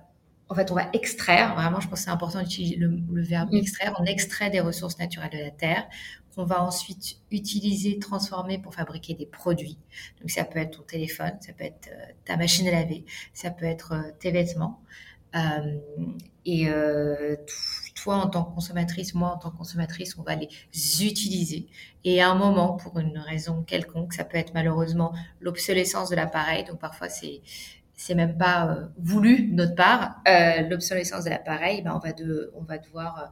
en 0.50 0.54
fait, 0.54 0.70
on 0.70 0.76
va 0.76 0.90
extraire, 0.92 1.56
vraiment, 1.56 1.80
je 1.80 1.88
pense 1.88 2.00
que 2.00 2.06
c'est 2.06 2.12
important 2.12 2.42
d'utiliser 2.42 2.76
le, 2.76 3.00
le, 3.10 3.22
verbe 3.24 3.54
extraire, 3.54 3.96
on 4.00 4.04
extrait 4.04 4.50
des 4.50 4.60
ressources 4.60 5.00
naturelles 5.00 5.32
de 5.32 5.38
la 5.38 5.50
terre, 5.50 5.88
qu'on 6.36 6.46
va 6.46 6.64
ensuite 6.64 7.18
utiliser, 7.32 8.00
transformer 8.00 8.58
pour 8.58 8.74
fabriquer 8.74 9.14
des 9.14 9.26
produits. 9.26 9.78
Donc 10.20 10.30
ça 10.30 10.44
peut 10.44 10.60
être 10.60 10.78
ton 10.78 10.84
téléphone, 10.84 11.34
ça 11.42 11.54
peut 11.54 11.66
être 11.66 11.90
euh, 11.92 12.06
ta 12.26 12.38
machine 12.38 12.68
à 12.68 12.72
laver, 12.72 13.06
ça 13.34 13.52
peut 13.52 13.66
être 13.66 13.94
euh, 13.94 14.12
tes 14.20 14.32
vêtements. 14.32 14.82
Euh, 15.36 15.78
et 16.46 16.68
toi, 17.96 18.16
en 18.16 18.28
tant 18.28 18.44
que 18.44 18.56
consommatrice, 18.56 19.14
moi, 19.14 19.30
en 19.30 19.38
tant 19.38 19.52
que 19.52 19.58
consommatrice, 19.58 20.18
on 20.18 20.24
va 20.24 20.36
les 20.36 20.50
utiliser. 21.06 21.68
Et 22.04 22.22
à 22.22 22.30
un 22.32 22.36
moment, 22.36 22.74
pour 22.74 23.00
une 23.00 23.18
raison 23.20 23.62
quelconque, 23.62 24.14
ça 24.14 24.26
peut 24.26 24.38
être 24.38 24.54
malheureusement 24.54 25.14
l'obsolescence 25.40 26.10
de 26.10 26.16
l'appareil. 26.16 26.66
Donc 26.66 26.80
parfois, 26.80 27.10
c'est 27.10 27.42
c'est 27.96 28.16
même 28.16 28.38
pas 28.38 28.90
voulu 28.98 29.44
de 29.44 29.54
notre 29.54 29.76
part. 29.76 30.22
l'obsolescence 30.68 31.26
de 31.26 31.30
l'appareil, 31.30 31.84
ben 31.84 31.94
on 31.96 32.00
va 32.00 32.12
de, 32.12 32.52
on 32.56 32.64
va 32.64 32.80
devoir 32.80 33.32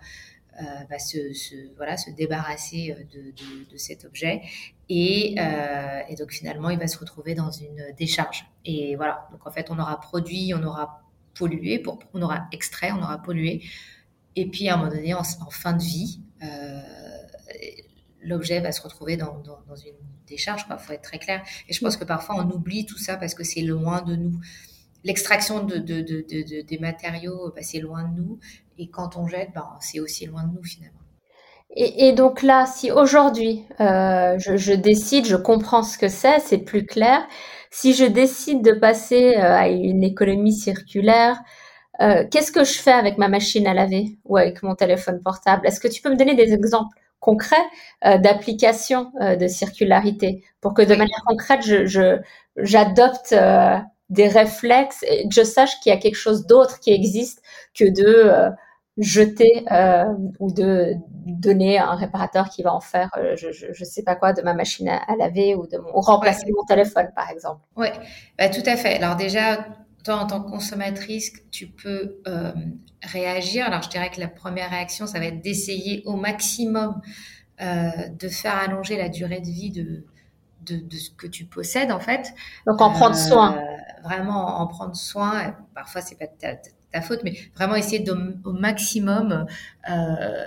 euh, 0.58 0.64
va 0.90 1.00
se, 1.00 1.18
voilà, 1.78 1.96
se 1.96 2.10
débarrasser 2.12 2.92
euh, 2.92 3.04
de, 3.14 3.72
de, 3.72 3.78
cet 3.78 4.04
objet. 4.04 4.42
Et, 4.90 5.36
euh, 5.40 6.02
et, 6.10 6.16
donc 6.16 6.32
finalement, 6.32 6.70
il 6.70 6.78
va 6.78 6.88
se 6.88 6.98
retrouver 6.98 7.34
dans 7.34 7.52
une 7.52 7.94
décharge. 7.98 8.46
Et 8.66 8.96
voilà, 8.98 9.28
donc 9.32 9.48
en 9.48 9.52
fait, 9.52 9.72
on 9.72 9.80
aura 9.80 10.00
produit, 10.02 10.54
on 10.54 10.64
aura 10.64 11.04
pollué, 11.34 11.80
pour, 11.80 12.00
on 12.14 12.22
aura 12.22 12.48
extrait, 12.52 12.92
on 12.92 13.02
aura 13.02 13.22
pollué. 13.22 13.64
Et 14.36 14.50
puis 14.50 14.68
à 14.68 14.74
un 14.74 14.78
moment 14.78 14.92
donné, 14.92 15.14
en, 15.14 15.24
fin 15.24 15.74
de 15.74 15.82
vie, 15.82 16.20
l'objet 18.22 18.60
va 18.60 18.74
se 18.74 18.82
retrouver 18.82 19.16
dans, 19.16 19.40
dans, 19.40 19.62
dans 19.68 19.76
une 19.76 19.96
décharge. 20.28 20.66
Il 20.70 20.78
faut 20.78 20.94
être 20.94 21.04
très 21.04 21.20
clair. 21.20 21.42
Et 21.70 21.74
je 21.74 21.80
pense 21.80 21.96
que 21.96 22.04
parfois, 22.04 22.36
on 22.36 22.50
oublie 22.52 22.86
tout 22.86 22.98
ça 22.98 23.16
parce 23.16 23.34
que 23.34 23.46
c'est 23.46 23.62
loin 23.62 24.02
de 24.02 24.16
nous 24.16 24.40
l'extraction 25.04 25.64
de, 25.64 25.78
de, 25.78 26.02
de, 26.02 26.62
des 26.62 26.78
matériaux, 26.80 27.52
bah, 27.56 27.62
c'est 27.62 27.80
loin 27.80 28.04
de 28.04 28.18
nous. 28.18 28.40
Et 28.78 28.90
quand 28.90 29.18
on 29.18 29.28
jette, 29.28 29.50
bah, 29.54 29.78
c'est 29.80 30.00
aussi 30.00 30.26
loin 30.26 30.44
de 30.44 30.56
nous 30.56 30.64
finalement. 30.64 31.00
Et, 31.76 32.08
et 32.08 32.14
donc 32.14 32.42
là, 32.42 32.66
si 32.66 32.92
aujourd'hui 32.92 33.64
euh, 33.80 34.38
je, 34.40 34.58
je, 34.58 34.74
décide, 34.74 35.26
je 35.26 35.36
comprends 35.36 35.84
ce 35.84 35.98
que 35.98 36.08
c'est, 36.08 36.40
c'est 36.40 36.58
plus 36.58 36.86
clair. 36.86 37.28
Si 37.70 37.94
je 37.94 38.06
décide 38.06 38.64
de 38.64 38.72
passer 38.72 39.36
euh, 39.38 39.56
à 39.56 39.68
une 39.70 40.04
économie 40.04 40.54
circulaire, 40.54 41.40
qu'est-ce 42.32 42.54
que 42.54 42.64
je 42.64 42.80
fais 42.80 42.94
avec 42.94 43.18
ma 43.18 43.28
machine 43.28 43.68
à 43.68 43.74
laver 43.74 44.18
ou 44.24 44.38
avec 44.38 44.64
mon 44.64 44.74
téléphone 44.74 45.22
portable? 45.22 45.68
Est-ce 45.68 45.82
que 45.82 45.90
tu 45.90 46.02
peux 46.02 46.10
me 46.10 46.16
donner 46.16 46.34
des 46.34 46.54
exemples 46.54 46.98
concrets 47.20 47.58
d'application 48.02 49.12
de 49.20 49.48
circularité 49.50 50.46
pour 50.62 50.74
que 50.74 50.82
de 50.82 50.96
manière 50.96 51.22
concrète, 51.28 51.62
je, 51.62 52.22
j'adopte 52.56 53.36
des 54.10 54.28
réflexes 54.28 55.04
et 55.04 55.28
que 55.28 55.34
je 55.34 55.44
sache 55.44 55.80
qu'il 55.82 55.92
y 55.92 55.96
a 55.96 56.00
quelque 56.00 56.16
chose 56.16 56.46
d'autre 56.48 56.80
qui 56.80 56.92
existe 56.92 57.42
que 57.74 57.86
de 57.86 58.52
jeter 59.00 59.66
euh, 59.72 60.06
ou 60.40 60.52
de 60.52 60.94
donner 61.26 61.78
à 61.78 61.90
un 61.90 61.96
réparateur 61.96 62.50
qui 62.50 62.64
va 62.64 62.74
en 62.74 62.82
faire, 62.82 63.10
euh, 63.18 63.36
je, 63.36 63.50
je, 63.52 63.84
sais 63.84 64.04
pas 64.04 64.16
quoi, 64.16 64.34
de 64.34 64.42
ma 64.42 64.54
machine 64.54 64.90
à, 64.90 65.16
laver 65.18 65.56
ou 65.56 65.68
de 65.68 65.78
mon, 65.78 66.02
remplacer 66.02 66.52
mon 66.56 66.66
téléphone, 66.66 67.10
par 67.16 67.30
exemple. 67.30 67.62
Oui, 67.78 67.88
bah, 68.38 68.50
tout 68.50 68.64
à 68.66 68.76
fait. 68.76 69.02
Alors 69.02 69.16
déjà, 69.16 69.66
toi, 70.04 70.16
en 70.16 70.28
tant 70.28 70.42
que 70.44 70.50
consommatrice, 70.50 71.32
tu 71.52 71.68
peux 71.68 72.22
euh, 72.28 72.52
réagir. 73.04 73.66
Alors, 73.66 73.82
je 73.82 73.90
dirais 73.90 74.10
que 74.10 74.20
la 74.20 74.28
première 74.28 74.70
réaction, 74.70 75.08
ça 75.08 75.20
va 75.20 75.26
être 75.26 75.42
d'essayer 75.42 76.04
au 76.06 76.16
maximum 76.16 77.02
de 77.62 78.30
faire 78.30 78.56
allonger 78.56 78.96
la 78.96 79.10
durée 79.10 79.42
de 79.42 79.50
vie 79.50 79.70
de, 79.70 80.06
de, 80.66 80.78
de, 80.78 80.96
ce 80.96 81.10
que 81.12 81.28
tu 81.28 81.46
possèdes, 81.46 81.92
en 81.92 82.00
fait. 82.00 82.34
Donc, 82.68 82.82
en 82.82 82.92
prendre 82.92 83.16
soin. 83.16 83.62
Vraiment, 84.04 84.60
en 84.60 84.68
prendre 84.68 84.96
soin. 84.96 85.56
Parfois, 85.74 86.02
c'est 86.02 86.18
pas 86.18 86.28
ta 86.92 87.02
faute, 87.02 87.22
mais 87.24 87.38
vraiment 87.56 87.76
essayer 87.76 88.00
de, 88.00 88.38
au 88.44 88.54
maximum 88.54 89.46
euh, 89.90 90.46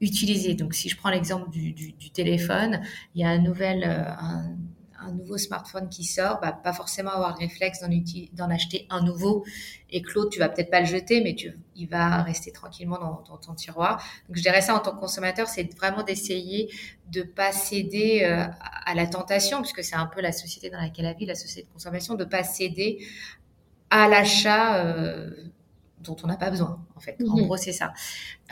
utiliser. 0.00 0.54
Donc, 0.54 0.74
si 0.74 0.88
je 0.88 0.96
prends 0.96 1.10
l'exemple 1.10 1.50
du, 1.50 1.72
du, 1.72 1.92
du, 1.92 2.10
téléphone, 2.10 2.80
il 3.14 3.22
y 3.22 3.24
a 3.24 3.30
un 3.30 3.38
nouvel, 3.38 3.84
euh, 3.84 4.10
un, 4.18 4.56
un, 5.06 5.12
nouveau 5.12 5.38
smartphone 5.38 5.88
qui 5.88 6.04
sort, 6.04 6.40
bah, 6.40 6.52
pas 6.52 6.72
forcément 6.72 7.10
avoir 7.10 7.30
le 7.32 7.38
réflexe 7.38 7.80
d'en 8.32 8.50
acheter 8.50 8.86
un 8.90 9.02
nouveau 9.02 9.44
et 9.90 10.02
l'autre, 10.14 10.30
tu 10.30 10.38
vas 10.40 10.48
peut-être 10.48 10.70
pas 10.70 10.80
le 10.80 10.86
jeter, 10.86 11.22
mais 11.22 11.34
tu, 11.34 11.56
il 11.76 11.88
va 11.88 12.22
rester 12.22 12.50
tranquillement 12.50 12.98
dans, 12.98 13.22
dans, 13.28 13.36
ton 13.36 13.54
tiroir. 13.54 14.02
Donc, 14.28 14.36
je 14.36 14.42
dirais 14.42 14.60
ça 14.60 14.74
en 14.74 14.80
tant 14.80 14.92
que 14.92 15.00
consommateur, 15.00 15.48
c'est 15.48 15.72
vraiment 15.76 16.02
d'essayer 16.02 16.70
de 17.10 17.22
pas 17.22 17.52
céder 17.52 18.24
euh, 18.24 18.46
à 18.84 18.94
la 18.94 19.06
tentation, 19.06 19.60
puisque 19.60 19.84
c'est 19.84 19.94
un 19.94 20.06
peu 20.06 20.20
la 20.20 20.32
société 20.32 20.70
dans 20.70 20.80
laquelle 20.80 21.04
elle 21.04 21.16
vit, 21.16 21.26
la 21.26 21.36
société 21.36 21.68
de 21.68 21.72
consommation, 21.72 22.14
de 22.14 22.24
pas 22.24 22.42
céder 22.42 23.06
à 23.90 24.08
l'achat 24.08 24.84
euh, 24.84 25.30
dont 26.00 26.16
on 26.24 26.26
n'a 26.26 26.36
pas 26.36 26.50
besoin, 26.50 26.84
en 26.96 27.00
fait. 27.00 27.16
En 27.28 27.36
mhm. 27.36 27.44
gros, 27.44 27.56
c'est 27.56 27.72
ça. 27.72 27.92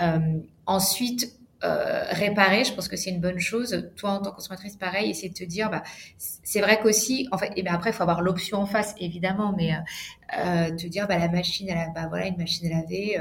Euh, 0.01 0.39
ensuite, 0.67 1.37
euh, 1.65 2.05
réparer, 2.11 2.65
je 2.65 2.73
pense 2.73 2.89
que 2.89 2.97
c'est 2.97 3.11
une 3.11 3.21
bonne 3.21 3.39
chose. 3.39 3.91
Toi, 3.97 4.11
en 4.11 4.21
tant 4.21 4.31
que 4.31 4.37
consommatrice, 4.37 4.77
pareil, 4.77 5.11
essayer 5.11 5.29
de 5.29 5.35
te 5.35 5.45
dire, 5.45 5.71
bah, 5.71 5.83
c'est 6.19 6.61
vrai 6.61 6.79
qu'aussi, 6.81 7.29
en 7.33 7.39
fait, 7.39 7.53
et 7.57 7.63
bien 7.63 7.75
après, 7.75 7.91
il 7.91 7.93
faut 7.93 8.03
avoir 8.03 8.23
l'option 8.23 8.59
en 8.59 8.67
face, 8.67 8.95
évidemment, 8.99 9.55
mais 9.57 9.73
euh, 10.39 10.71
te 10.77 10.87
dire, 10.87 11.09
bah, 11.09 11.19
la 11.19 11.29
machine, 11.29 11.71
à 11.71 11.89
bah, 11.91 12.07
voilà, 12.09 12.27
une 12.27 12.37
machine 12.37 12.71
à 12.71 12.81
laver, 12.81 13.19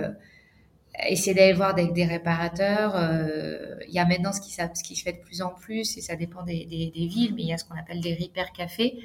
essayer 1.08 1.34
d'aller 1.34 1.54
voir 1.54 1.70
avec 1.70 1.94
des 1.94 2.06
réparateurs. 2.06 2.96
Il 3.88 3.94
y 3.94 4.00
a 4.00 4.06
maintenant 4.06 4.34
ce 4.34 4.42
qui, 4.42 4.52
ce 4.52 4.84
qui 4.84 4.96
se 4.96 5.04
fait 5.04 5.14
de 5.14 5.22
plus 5.22 5.42
en 5.42 5.50
plus, 5.50 5.98
et 5.98 6.02
ça 6.02 6.16
dépend 6.16 6.44
des, 6.44 6.66
villes, 6.96 7.34
mais 7.36 7.44
il 7.44 7.48
y 7.48 7.54
a 7.54 7.58
ce 7.58 7.66
qu'on 7.66 7.78
appelle 7.78 8.02
des 8.02 8.14
repair 8.14 8.52
cafés 8.52 9.00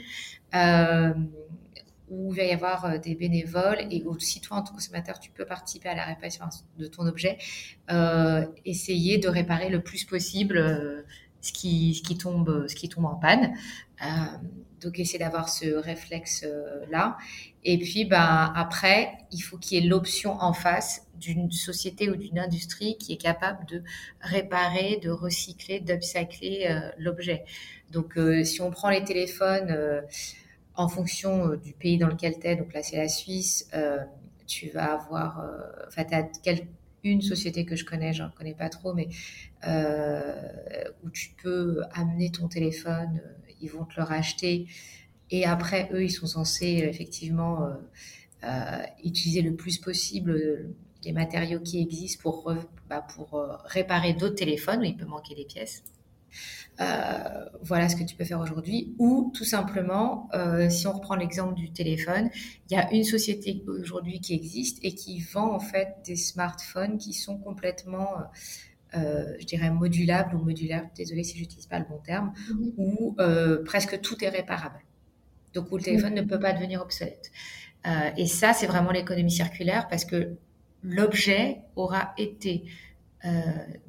où 2.10 2.32
il 2.32 2.36
va 2.36 2.44
y 2.44 2.52
avoir 2.52 2.84
euh, 2.84 2.98
des 2.98 3.14
bénévoles 3.14 3.86
et 3.90 4.02
aussi 4.04 4.40
toi 4.40 4.58
en 4.58 4.62
tant 4.62 4.70
que 4.70 4.76
consommateur 4.76 5.18
tu 5.20 5.30
peux 5.30 5.44
participer 5.44 5.88
à 5.88 5.94
la 5.94 6.04
réparation 6.04 6.44
de 6.78 6.86
ton 6.86 7.06
objet, 7.06 7.38
euh, 7.90 8.46
essayer 8.64 9.18
de 9.18 9.28
réparer 9.28 9.68
le 9.68 9.82
plus 9.82 10.04
possible 10.04 10.56
euh, 10.58 11.02
ce 11.40 11.52
qui, 11.52 11.94
ce 11.94 12.02
qui 12.02 12.18
tombe 12.18 12.66
ce 12.68 12.74
qui 12.74 12.88
tombe 12.88 13.06
en 13.06 13.16
panne. 13.16 13.54
Euh, 14.02 14.06
donc 14.80 15.00
essayer 15.00 15.18
d'avoir 15.18 15.48
ce 15.48 15.66
réflexe 15.74 16.44
euh, 16.46 16.84
là. 16.90 17.16
Et 17.64 17.78
puis 17.78 18.04
ben 18.04 18.52
après 18.54 19.12
il 19.32 19.40
faut 19.40 19.58
qu'il 19.58 19.82
y 19.82 19.84
ait 19.84 19.88
l'option 19.88 20.32
en 20.40 20.52
face 20.52 21.06
d'une 21.16 21.50
société 21.50 22.08
ou 22.08 22.16
d'une 22.16 22.38
industrie 22.38 22.96
qui 22.96 23.12
est 23.12 23.16
capable 23.16 23.66
de 23.66 23.82
réparer, 24.20 25.00
de 25.02 25.10
recycler, 25.10 25.80
d'upcycler 25.80 26.68
l'objet. 26.96 27.44
Donc 27.90 28.16
si 28.44 28.60
on 28.60 28.70
prend 28.70 28.88
les 28.88 29.02
téléphones 29.02 29.76
en 30.78 30.88
fonction 30.88 31.50
euh, 31.50 31.56
du 31.56 31.74
pays 31.74 31.98
dans 31.98 32.06
lequel 32.06 32.38
tu 32.38 32.46
es, 32.46 32.56
donc 32.56 32.72
là 32.72 32.82
c'est 32.82 32.96
la 32.96 33.08
Suisse, 33.08 33.68
euh, 33.74 33.98
tu 34.46 34.70
vas 34.70 34.94
avoir, 34.94 35.40
euh, 35.40 35.86
enfin 35.88 36.04
tu 36.04 36.14
as 36.50 36.54
une 37.02 37.20
société 37.20 37.64
que 37.64 37.76
je 37.76 37.84
connais, 37.84 38.12
j'en 38.12 38.30
connais 38.30 38.54
pas 38.54 38.68
trop, 38.68 38.94
mais 38.94 39.08
où 41.02 41.10
tu 41.10 41.30
peux 41.42 41.82
amener 41.92 42.30
ton 42.30 42.48
téléphone, 42.48 43.20
ils 43.60 43.70
vont 43.70 43.84
te 43.84 43.94
le 43.96 44.04
racheter 44.04 44.66
et 45.30 45.44
après 45.44 45.88
eux 45.92 46.04
ils 46.04 46.10
sont 46.10 46.26
censés 46.26 46.84
effectivement 46.88 47.70
utiliser 49.04 49.42
le 49.42 49.54
plus 49.54 49.78
possible 49.78 50.74
les 51.04 51.12
matériaux 51.12 51.60
qui 51.60 51.80
existent 51.80 52.22
pour, 52.22 52.52
bah, 52.88 53.06
pour 53.14 53.42
réparer 53.64 54.12
d'autres 54.12 54.36
téléphones 54.36 54.80
où 54.80 54.84
il 54.84 54.96
peut 54.96 55.06
manquer 55.06 55.34
des 55.34 55.44
pièces. 55.44 55.82
Euh, 56.80 57.44
voilà 57.62 57.88
ce 57.88 57.96
que 57.96 58.04
tu 58.04 58.14
peux 58.14 58.24
faire 58.24 58.40
aujourd'hui. 58.40 58.94
Ou 58.98 59.32
tout 59.34 59.44
simplement, 59.44 60.28
euh, 60.34 60.70
si 60.70 60.86
on 60.86 60.92
reprend 60.92 61.16
l'exemple 61.16 61.54
du 61.54 61.70
téléphone, 61.72 62.30
il 62.70 62.74
y 62.74 62.76
a 62.76 62.92
une 62.92 63.04
société 63.04 63.64
aujourd'hui 63.66 64.20
qui 64.20 64.34
existe 64.34 64.78
et 64.82 64.94
qui 64.94 65.20
vend 65.20 65.52
en 65.52 65.60
fait 65.60 65.96
des 66.06 66.16
smartphones 66.16 66.98
qui 66.98 67.12
sont 67.12 67.38
complètement, 67.38 68.14
euh, 68.94 69.34
je 69.40 69.46
dirais, 69.46 69.70
modulables 69.70 70.36
ou 70.36 70.44
modulaires. 70.44 70.88
Désolée 70.96 71.24
si 71.24 71.36
j'utilise 71.36 71.66
pas 71.66 71.78
le 71.78 71.86
bon 71.86 71.98
terme. 71.98 72.32
Mm-hmm. 72.50 72.72
Où 72.76 73.16
presque 73.64 74.00
tout 74.00 74.22
est 74.24 74.28
réparable. 74.28 74.80
Donc 75.54 75.72
où 75.72 75.76
le 75.76 75.82
téléphone 75.82 76.14
ne 76.14 76.22
peut 76.22 76.38
pas 76.38 76.52
devenir 76.52 76.82
obsolète. 76.82 77.30
et 78.16 78.26
ça, 78.26 78.52
c'est 78.52 78.66
vraiment 78.66 78.92
l'économie 78.92 79.30
circulaire 79.30 79.88
parce 79.88 80.04
que 80.04 80.36
l'objet 80.82 81.62
aura 81.74 82.12
été 82.18 82.64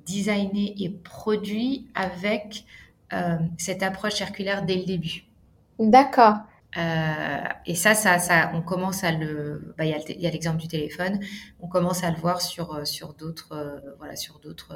designé 0.05 0.74
et 0.83 0.89
produit 0.89 1.88
avec 1.95 2.65
euh, 3.13 3.38
cette 3.57 3.81
approche 3.83 4.13
circulaire 4.15 4.65
dès 4.65 4.75
le 4.75 4.86
début. 4.86 5.24
D'accord. 5.79 6.36
Euh, 6.77 7.38
et 7.65 7.74
ça, 7.74 7.95
ça, 7.95 8.19
ça, 8.19 8.51
on 8.53 8.62
commence 8.62 9.03
à 9.03 9.12
le. 9.12 9.74
Bah, 9.77 9.86
il 9.86 10.21
y 10.21 10.27
a 10.27 10.29
l'exemple 10.29 10.57
du 10.57 10.67
téléphone. 10.67 11.19
On 11.59 11.67
commence 11.67 12.03
à 12.03 12.12
le 12.12 12.17
voir 12.17 12.41
sur 12.41 12.86
sur 12.86 13.13
d'autres, 13.13 13.81
voilà, 13.98 14.15
sur 14.15 14.39
d'autres. 14.39 14.75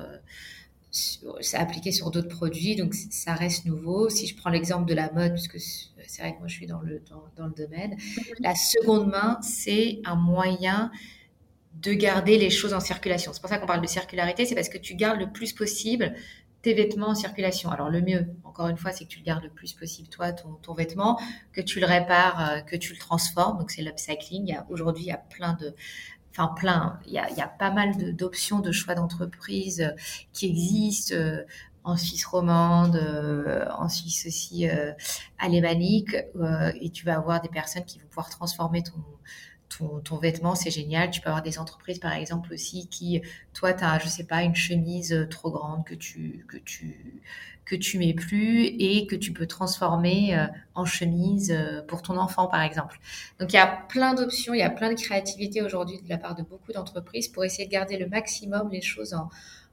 C'est 0.89 1.57
appliqué 1.57 1.91
sur 1.91 2.11
d'autres 2.11 2.29
produits, 2.35 2.75
donc 2.75 2.93
ça 2.93 3.33
reste 3.33 3.65
nouveau. 3.65 4.09
Si 4.09 4.27
je 4.27 4.35
prends 4.35 4.51
l'exemple 4.51 4.85
de 4.85 4.93
la 4.93 5.11
mode, 5.11 5.33
puisque 5.33 5.59
c'est 5.59 6.21
vrai 6.21 6.33
que 6.33 6.39
moi 6.39 6.47
je 6.47 6.55
suis 6.55 6.67
dans 6.67 6.81
le 6.81 7.03
dans, 7.09 7.23
dans 7.35 7.47
le 7.47 7.53
domaine, 7.53 7.97
la 8.39 8.55
seconde 8.55 9.09
main, 9.09 9.39
c'est 9.41 10.01
un 10.05 10.15
moyen 10.15 10.91
de 11.73 11.93
garder 11.93 12.37
les 12.37 12.49
choses 12.49 12.73
en 12.73 12.79
circulation. 12.79 13.33
C'est 13.33 13.41
pour 13.41 13.49
ça 13.49 13.57
qu'on 13.57 13.67
parle 13.67 13.81
de 13.81 13.87
circularité, 13.87 14.45
c'est 14.45 14.55
parce 14.55 14.69
que 14.69 14.77
tu 14.77 14.95
gardes 14.95 15.19
le 15.19 15.31
plus 15.31 15.53
possible 15.53 16.13
tes 16.63 16.73
vêtements 16.73 17.09
en 17.09 17.15
circulation. 17.15 17.69
Alors 17.69 17.89
le 17.89 18.01
mieux, 18.01 18.25
encore 18.45 18.69
une 18.69 18.77
fois, 18.77 18.91
c'est 18.91 19.03
que 19.03 19.09
tu 19.09 19.21
gardes 19.21 19.43
le 19.43 19.49
plus 19.49 19.73
possible, 19.73 20.07
toi, 20.07 20.31
ton, 20.31 20.73
vêtement, 20.73 21.19
que 21.51 21.61
tu 21.61 21.79
le 21.79 21.85
répares, 21.85 22.49
euh, 22.49 22.61
que 22.61 22.77
tu 22.77 22.93
le 22.93 22.99
transformes. 22.99 23.59
Donc 23.59 23.69
c'est 23.69 23.81
l'upcycling. 23.83 24.57
Aujourd'hui, 24.69 25.03
il 25.03 25.07
y 25.07 25.11
a 25.11 25.17
plein 25.17 25.53
de... 25.53 25.75
Enfin, 26.31 26.47
plein. 26.55 26.99
Il 27.05 27.11
y 27.11 27.19
a, 27.19 27.47
pas 27.47 27.69
mal 27.69 28.15
d'options, 28.15 28.59
de, 28.59 28.71
choix 28.71 28.95
d'entreprise 28.95 29.81
euh, 29.81 29.91
qui 30.31 30.47
existent 30.47 31.13
euh, 31.13 31.43
en 31.83 31.97
Suisse 31.97 32.25
romande, 32.25 32.95
en 33.77 33.89
Suisse 33.89 34.25
aussi 34.25 34.65
alémanique, 35.37 36.15
et 36.79 36.89
tu 36.91 37.05
vas 37.05 37.17
avoir 37.17 37.41
des 37.41 37.49
personnes 37.49 37.83
qui 37.83 37.99
vont 37.99 38.07
pouvoir 38.07 38.29
transformer 38.29 38.83
ton, 38.83 39.03
ton, 39.77 40.17
vêtement, 40.17 40.55
c'est 40.55 40.71
génial. 40.71 41.09
Tu 41.11 41.21
peux 41.21 41.29
avoir 41.29 41.43
des 41.43 41.59
entreprises, 41.59 41.99
par 41.99 42.13
exemple, 42.13 42.53
aussi 42.53 42.87
qui, 42.87 43.21
toi, 43.53 43.73
tu 43.73 43.83
as, 43.83 43.99
je 43.99 44.07
sais 44.07 44.25
pas, 44.25 44.43
une 44.43 44.55
chemise 44.55 45.13
euh, 45.13 45.27
trop 45.27 45.51
grande 45.51 45.85
que 45.85 45.95
tu, 45.95 46.45
que 46.47 46.57
tu, 46.57 47.21
que 47.65 47.75
tu 47.75 47.97
mets 47.97 48.13
plus 48.13 48.65
et 48.65 49.07
que 49.07 49.15
tu 49.15 49.33
peux 49.33 49.47
transformer 49.47 50.37
euh, 50.37 50.45
en 50.75 50.85
chemise 50.85 51.51
euh, 51.51 51.81
pour 51.81 52.01
ton 52.01 52.17
enfant, 52.17 52.47
par 52.47 52.61
exemple. 52.61 52.99
Donc, 53.39 53.53
il 53.53 53.55
y 53.55 53.59
a 53.59 53.67
plein 53.67 54.13
d'options, 54.13 54.53
il 54.53 54.59
y 54.59 54.63
a 54.63 54.69
plein 54.69 54.89
de 54.89 54.99
créativité 54.99 55.61
aujourd'hui 55.61 56.01
de 56.01 56.09
la 56.09 56.17
part 56.17 56.35
de 56.35 56.43
beaucoup 56.43 56.71
d'entreprises 56.73 57.27
pour 57.27 57.43
essayer 57.43 57.65
de 57.65 57.71
garder 57.71 57.97
le 57.97 58.07
maximum 58.07 58.69
les 58.71 58.81
choses 58.81 59.13
en, 59.13 59.29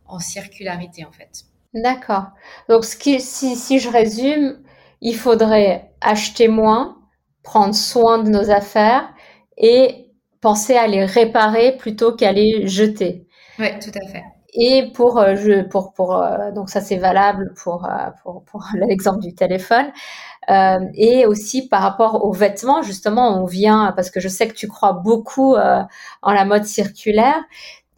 en 0.07 0.19
circularité, 0.19 1.05
en 1.05 1.13
fait. 1.13 1.45
D'accord. 1.75 2.27
Donc, 2.69 2.85
si, 2.85 3.21
si 3.21 3.79
je 3.79 3.89
résume, 3.89 4.59
il 5.01 5.17
faudrait 5.17 5.93
acheter 6.01 6.49
moins, 6.49 6.99
prendre 7.43 7.75
soin 7.75 8.19
de 8.19 8.29
nos 8.29 8.51
affaires 8.51 9.13
et 9.61 10.11
penser 10.41 10.75
à 10.77 10.87
les 10.87 11.05
réparer 11.05 11.77
plutôt 11.77 12.15
qu'à 12.17 12.33
les 12.33 12.67
jeter. 12.67 13.27
Oui, 13.59 13.69
tout 13.79 13.91
à 13.95 14.09
fait. 14.09 14.25
Et 14.55 14.91
pour, 14.95 15.19
euh, 15.19 15.37
je, 15.37 15.63
pour, 15.63 15.93
pour 15.93 16.17
euh, 16.17 16.51
donc 16.51 16.71
ça 16.71 16.81
c'est 16.81 16.97
valable 16.97 17.55
pour, 17.63 17.85
euh, 17.85 18.11
pour, 18.23 18.43
pour 18.45 18.67
l'exemple 18.75 19.21
du 19.21 19.35
téléphone. 19.35 19.93
Euh, 20.51 20.81
et 20.95 21.27
aussi 21.27 21.69
par 21.69 21.83
rapport 21.83 22.25
aux 22.25 22.33
vêtements, 22.33 22.83
justement, 22.83 23.41
on 23.41 23.45
vient 23.45 23.93
parce 23.95 24.11
que 24.11 24.19
je 24.19 24.29
sais 24.29 24.49
que 24.49 24.55
tu 24.55 24.67
crois 24.67 24.95
beaucoup 24.95 25.55
euh, 25.55 25.83
en 26.23 26.33
la 26.33 26.45
mode 26.45 26.65
circulaire. 26.65 27.41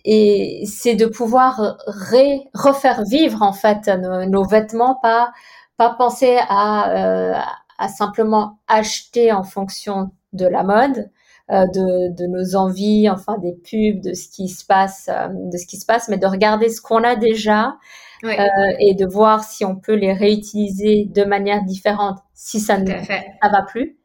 Et 0.04 0.64
c'est 0.66 0.96
de 0.96 1.06
pouvoir 1.06 1.76
ré, 1.86 2.48
refaire 2.54 3.04
vivre 3.04 3.42
en 3.42 3.52
fait 3.52 3.86
nos, 3.88 4.26
nos 4.26 4.44
vêtements, 4.44 4.96
pas 4.96 5.32
pas 5.78 5.90
penser 5.94 6.38
à, 6.48 7.44
à 7.78 7.88
simplement 7.88 8.58
acheter 8.68 9.32
en 9.32 9.42
fonction 9.42 10.10
de 10.32 10.46
la 10.46 10.62
mode, 10.62 11.10
de, 11.48 12.14
de, 12.14 12.26
nos 12.26 12.56
envies, 12.56 13.10
enfin 13.10 13.36
des 13.38 13.52
pubs, 13.52 14.00
de 14.00 14.14
ce 14.14 14.28
qui 14.28 14.48
se 14.48 14.64
passe, 14.64 15.08
de 15.08 15.56
ce 15.56 15.66
qui 15.66 15.76
se 15.76 15.84
passe, 15.84 16.08
mais 16.08 16.16
de 16.16 16.26
regarder 16.26 16.68
ce 16.68 16.80
qu'on 16.80 17.04
a 17.04 17.16
déjà 17.16 17.76
et 18.24 18.94
de 18.94 19.06
voir 19.06 19.44
si 19.44 19.64
on 19.64 19.76
peut 19.76 19.94
les 19.94 20.12
réutiliser 20.12 21.06
de 21.06 21.24
manière 21.24 21.64
différente 21.64 22.18
si 22.34 22.60
ça 22.60 22.78
ne 22.78 22.86
ça 22.86 23.48
va 23.50 23.62
plus. 23.62 23.98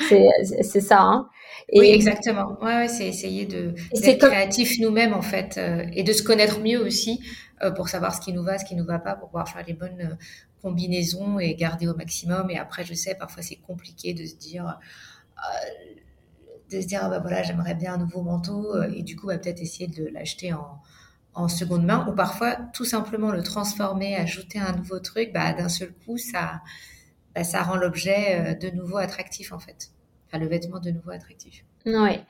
C'est 0.00 0.80
ça. 0.80 1.00
Hein. 1.00 1.28
oui, 1.72 1.88
exactement. 1.88 2.56
Ouais, 2.60 2.76
ouais 2.76 2.88
c'est 2.88 3.06
essayer 3.06 3.46
de 3.46 3.74
d'être 3.94 4.28
créatif 4.28 4.78
nous-mêmes 4.80 5.14
en 5.14 5.22
fait 5.22 5.58
euh, 5.58 5.84
et 5.92 6.02
de 6.02 6.12
se 6.12 6.22
connaître 6.22 6.60
mieux 6.60 6.80
aussi 6.80 7.20
euh, 7.62 7.70
pour 7.70 7.88
savoir 7.88 8.14
ce 8.14 8.20
qui 8.20 8.32
nous 8.32 8.44
va, 8.44 8.58
ce 8.58 8.64
qui 8.64 8.76
nous 8.76 8.84
va 8.84 8.98
pas, 8.98 9.14
pour 9.14 9.28
pouvoir 9.28 9.48
faire 9.48 9.64
les 9.66 9.74
bonnes 9.74 10.00
euh, 10.00 10.14
combinaisons 10.62 11.38
et 11.40 11.54
garder 11.54 11.88
au 11.88 11.94
maximum. 11.94 12.50
Et 12.50 12.58
après, 12.58 12.84
je 12.84 12.94
sais, 12.94 13.14
parfois 13.14 13.42
c'est 13.42 13.56
compliqué 13.56 14.14
de 14.14 14.24
se 14.24 14.36
dire 14.36 14.78
de 16.70 16.80
se 16.80 16.86
dire 16.86 17.00
ah 17.02 17.08
bah 17.08 17.18
voilà 17.18 17.42
j'aimerais 17.42 17.74
bien 17.74 17.94
un 17.94 17.98
nouveau 17.98 18.22
manteau 18.22 18.82
et 18.82 19.02
du 19.02 19.16
coup 19.16 19.26
va 19.28 19.38
peut-être 19.38 19.60
essayer 19.60 19.86
de 19.86 20.06
l'acheter 20.12 20.52
en, 20.52 20.80
en 21.34 21.48
seconde 21.48 21.84
main 21.84 22.06
ou 22.08 22.14
parfois 22.14 22.56
tout 22.74 22.84
simplement 22.84 23.30
le 23.30 23.42
transformer, 23.42 24.16
ajouter 24.16 24.58
un 24.58 24.72
nouveau 24.72 24.98
truc, 25.00 25.32
bah, 25.32 25.52
d'un 25.52 25.68
seul 25.68 25.92
coup 26.04 26.18
ça 26.18 26.60
bah, 27.34 27.44
ça 27.44 27.62
rend 27.62 27.76
l'objet 27.76 28.54
de 28.60 28.70
nouveau 28.70 28.98
attractif 28.98 29.52
en 29.52 29.58
fait 29.58 29.90
le 30.36 30.46
vêtement 30.46 30.80
de 30.80 30.90
nouveau 30.90 31.12
attractif. 31.12 31.64
Oui. 31.86 32.20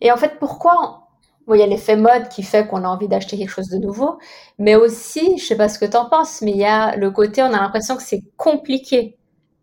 Et 0.00 0.12
en 0.12 0.16
fait, 0.16 0.38
pourquoi 0.38 1.08
il 1.52 1.56
y 1.56 1.62
a 1.62 1.66
l'effet 1.66 1.96
mode 1.96 2.28
qui 2.28 2.42
fait 2.42 2.68
qu'on 2.68 2.84
a 2.84 2.88
envie 2.88 3.08
d'acheter 3.08 3.38
quelque 3.38 3.50
chose 3.50 3.70
de 3.70 3.78
nouveau, 3.78 4.18
mais 4.58 4.76
aussi, 4.76 5.38
je 5.38 5.44
sais 5.46 5.56
pas 5.56 5.70
ce 5.70 5.78
que 5.78 5.86
tu 5.86 5.96
en 5.96 6.08
penses, 6.08 6.42
mais 6.42 6.50
il 6.50 6.58
y 6.58 6.66
a 6.66 6.94
le 6.94 7.10
côté, 7.10 7.42
on 7.42 7.46
a 7.46 7.60
l'impression 7.60 7.96
que 7.96 8.02
c'est 8.02 8.22
compliqué 8.36 9.17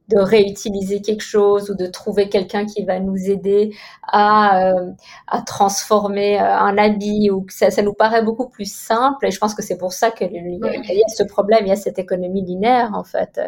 de 0.08 0.20
réutiliser 0.20 1.02
quelque 1.02 1.24
chose 1.24 1.72
ou 1.72 1.76
de 1.76 1.88
trouver 1.88 2.30
quelqu'un 2.30 2.66
qui 2.66 2.86
va 2.86 3.00
nous 3.00 3.30
aider 3.30 3.76
à, 4.04 4.70
euh, 4.70 4.92
à 5.28 5.42
transformer 5.42 6.40
euh, 6.40 6.44
un 6.44 6.78
habit 6.78 7.32
ou 7.32 7.46
ça, 7.50 7.72
ça, 7.72 7.82
nous 7.82 7.94
paraît 7.94 8.24
beaucoup 8.24 8.48
plus 8.48 8.72
simple 8.72 9.26
et 9.26 9.32
je 9.32 9.40
pense 9.40 9.56
que 9.56 9.64
c'est 9.64 9.78
pour 9.78 9.94
ça 9.94 10.12
qu'il 10.12 10.32
y, 10.32 10.60
y, 10.60 11.04
a 11.04 11.08
ce 11.08 11.24
problème, 11.24 11.62
il 11.66 11.70
y 11.70 11.72
a 11.72 11.76
cette 11.76 11.98
économie 11.98 12.44
linéaire 12.44 12.92
en 12.94 13.04
fait 13.04 13.40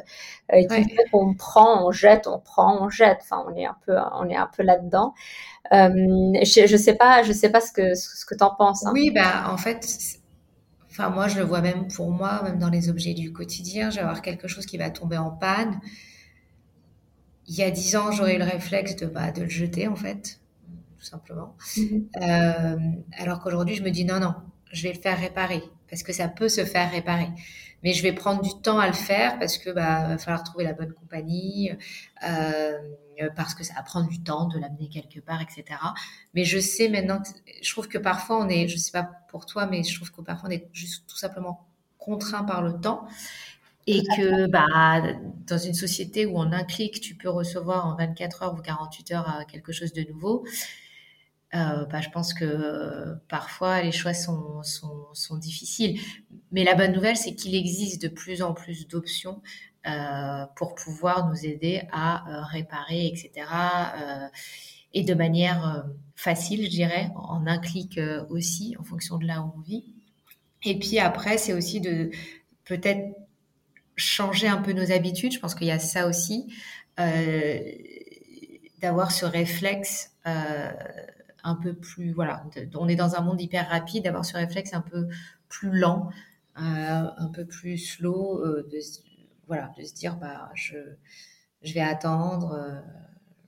euh, 0.53 0.61
qui 0.67 0.83
fait 0.95 1.05
qu'on 1.11 1.35
prend, 1.35 1.85
on 1.85 1.91
jette, 1.91 2.25
on 2.27 2.39
prend, 2.39 2.81
on 2.81 2.89
jette. 2.89 3.19
Enfin, 3.21 3.45
on 3.47 3.55
est 3.55 3.65
un 3.65 3.75
peu, 3.85 3.95
on 4.13 4.27
est 4.29 4.35
un 4.35 4.49
peu 4.55 4.63
là-dedans. 4.63 5.13
Euh, 5.73 5.89
je, 6.43 6.65
je 6.65 6.77
sais 6.77 6.95
pas, 6.95 7.23
je 7.23 7.33
sais 7.33 7.49
pas 7.49 7.61
ce 7.61 7.71
que 7.71 7.93
ce 7.95 8.25
que 8.25 8.35
t'en 8.35 8.55
penses. 8.55 8.85
Hein. 8.85 8.91
Oui, 8.93 9.11
bah 9.11 9.51
en 9.51 9.57
fait, 9.57 9.85
enfin 10.89 11.09
moi 11.09 11.27
je 11.27 11.37
le 11.37 11.43
vois 11.43 11.61
même 11.61 11.87
pour 11.87 12.09
moi, 12.11 12.41
même 12.43 12.57
dans 12.57 12.69
les 12.69 12.89
objets 12.89 13.13
du 13.13 13.33
quotidien, 13.33 13.89
je 13.89 13.97
vais 13.97 14.01
avoir 14.01 14.21
quelque 14.21 14.47
chose 14.47 14.65
qui 14.65 14.77
va 14.77 14.89
tomber 14.89 15.17
en 15.17 15.31
panne 15.31 15.79
il 17.47 17.55
y 17.55 17.63
a 17.63 17.71
dix 17.71 17.95
ans, 17.95 18.11
j'aurais 18.11 18.35
eu 18.35 18.39
le 18.39 18.45
réflexe 18.45 18.95
de, 18.97 19.05
bah, 19.05 19.31
de 19.31 19.43
le 19.43 19.49
jeter, 19.49 19.87
en 19.87 19.95
fait, 19.95 20.39
tout 20.99 21.05
simplement. 21.05 21.55
Mhm. 21.77 22.09
Euh, 22.21 22.77
alors 23.17 23.41
qu'aujourd'hui, 23.41 23.75
je 23.75 23.83
me 23.83 23.89
dis 23.89 24.05
non, 24.05 24.19
non, 24.19 24.35
je 24.71 24.83
vais 24.83 24.93
le 24.93 24.99
faire 24.99 25.19
réparer 25.19 25.63
parce 25.89 26.03
que 26.03 26.11
ça 26.13 26.27
peut 26.27 26.49
se 26.49 26.65
faire 26.65 26.91
réparer. 26.91 27.29
Mais 27.83 27.93
je 27.93 28.01
vais 28.01 28.11
prendre 28.11 28.41
du 28.41 28.49
temps 28.61 28.79
à 28.79 28.87
le 28.87 28.93
faire 28.93 29.37
parce 29.39 29.57
que 29.57 29.69
bah 29.69 30.07
va 30.07 30.17
falloir 30.17 30.43
trouver 30.43 30.63
la 30.65 30.73
bonne 30.73 30.93
compagnie, 30.93 31.71
euh, 32.27 32.77
parce 33.35 33.53
que 33.53 33.63
ça 33.63 33.75
va 33.75 33.83
prendre 33.83 34.09
du 34.09 34.21
temps 34.21 34.47
de 34.47 34.59
l'amener 34.59 34.89
quelque 34.89 35.19
part, 35.19 35.41
etc. 35.41 35.79
Mais 36.33 36.43
je 36.43 36.59
sais 36.59 36.89
maintenant, 36.89 37.21
que, 37.21 37.29
je 37.61 37.71
trouve 37.71 37.87
que 37.87 37.99
parfois 37.99 38.43
on 38.43 38.49
est, 38.49 38.67
je 38.67 38.77
sais 38.77 38.91
pas 38.91 39.07
pour 39.29 39.45
toi, 39.45 39.67
mais 39.67 39.83
je 39.83 39.95
trouve 39.95 40.11
que 40.11 40.21
parfois 40.21 40.49
on 40.49 40.51
est 40.51 40.67
juste 40.73 41.05
tout 41.07 41.17
simplement 41.17 41.67
contraint 41.99 42.43
par 42.43 42.61
le 42.61 42.79
temps 42.79 43.07
et 43.87 44.03
que 44.03 44.47
bah, 44.47 45.01
dans 45.47 45.57
une 45.57 45.73
société 45.73 46.25
où 46.25 46.37
en 46.37 46.51
un 46.51 46.63
clic, 46.63 46.99
tu 46.99 47.15
peux 47.15 47.29
recevoir 47.29 47.87
en 47.87 47.95
24 47.95 48.43
heures 48.43 48.53
ou 48.53 48.61
48 48.61 49.11
heures 49.13 49.39
euh, 49.39 49.43
quelque 49.45 49.71
chose 49.71 49.93
de 49.93 50.03
nouveau, 50.11 50.43
euh, 51.55 51.85
bah, 51.85 52.01
je 52.01 52.09
pense 52.09 52.33
que 52.33 52.43
euh, 52.43 53.15
parfois 53.29 53.81
les 53.81 53.93
choix 53.93 54.13
sont, 54.13 54.61
sont, 54.63 55.07
sont, 55.13 55.37
difficiles. 55.37 55.99
Mais 56.51 56.65
la 56.65 56.75
bonne 56.75 56.91
nouvelle, 56.91 57.15
c'est 57.15 57.35
qu'il 57.35 57.55
existe 57.55 58.01
de 58.01 58.09
plus 58.09 58.41
en 58.41 58.53
plus 58.53 58.87
d'options 58.87 59.41
euh, 59.87 60.45
pour 60.57 60.75
pouvoir 60.75 61.29
nous 61.29 61.45
aider 61.45 61.83
à 61.93 62.43
réparer, 62.51 63.07
etc. 63.07 63.31
et 64.93 65.03
de 65.03 65.13
manière 65.13 65.85
facile, 66.15 66.65
je 66.65 66.69
dirais, 66.69 67.11
en 67.15 67.47
un 67.47 67.59
clic 67.59 67.99
aussi, 68.29 68.75
en 68.77 68.83
fonction 68.83 69.17
de 69.17 69.25
là 69.25 69.41
où 69.41 69.53
on 69.57 69.61
vit. 69.61 69.85
Et 70.63 70.77
puis 70.77 70.99
après, 70.99 71.37
c'est 71.37 71.53
aussi 71.53 71.79
de 71.79 72.11
peut-être 72.65 73.15
changer 73.97 74.47
un 74.47 74.61
peu 74.61 74.71
nos 74.71 74.91
habitudes. 74.91 75.33
Je 75.33 75.39
pense 75.39 75.55
qu'il 75.55 75.67
y 75.67 75.71
a 75.71 75.79
ça 75.79 76.07
aussi, 76.07 76.53
euh, 76.99 77.59
d'avoir 78.79 79.11
ce 79.11 79.25
réflexe 79.25 80.11
euh, 80.27 80.71
un 81.43 81.55
peu 81.55 81.73
plus, 81.73 82.11
voilà, 82.13 82.45
on 82.75 82.87
est 82.87 82.95
dans 82.95 83.15
un 83.15 83.21
monde 83.21 83.41
hyper 83.41 83.67
rapide, 83.69 84.03
d'avoir 84.03 84.23
ce 84.23 84.37
réflexe 84.37 84.73
un 84.73 84.81
peu 84.81 85.07
plus 85.49 85.71
lent, 85.77 86.09
euh, 86.59 86.61
un 87.17 87.27
peu 87.33 87.45
plus 87.45 87.77
slow, 87.77 88.43
de, 88.45 88.79
voilà, 89.47 89.73
de 89.77 89.83
se 89.83 89.93
dire, 89.93 90.17
bah, 90.17 90.49
je, 90.53 90.77
je 91.63 91.73
vais 91.73 91.81
attendre, 91.81 92.81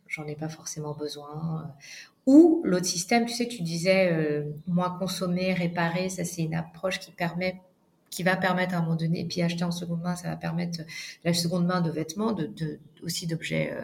j'en 0.07 0.25
ai 0.25 0.35
pas 0.35 0.49
forcément 0.49 0.93
besoin. 0.93 1.73
Ou 2.25 2.61
l'autre 2.63 2.85
système, 2.85 3.25
tu 3.25 3.33
sais, 3.33 3.47
tu 3.47 3.61
disais 3.63 4.45
moins 4.65 4.91
consommer, 4.97 5.53
réparer, 5.53 6.09
ça 6.09 6.23
c'est 6.23 6.43
une 6.43 6.55
approche 6.55 6.99
qui 6.99 7.11
permet 7.11 7.61
qui 8.09 8.23
va 8.23 8.35
permettre 8.35 8.75
à 8.75 8.77
un 8.77 8.81
moment 8.81 8.95
donné, 8.95 9.21
et 9.21 9.25
puis 9.25 9.41
acheter 9.41 9.63
en 9.63 9.71
seconde 9.71 10.01
main, 10.01 10.15
ça 10.15 10.29
va 10.29 10.35
permettre 10.35 10.81
la 11.23 11.33
seconde 11.33 11.65
main 11.65 11.81
de 11.81 11.91
vêtements, 11.91 12.31
de, 12.31 12.47
de 12.47 12.79
aussi 13.03 13.27
d'objets, 13.27 13.71
euh, 13.73 13.81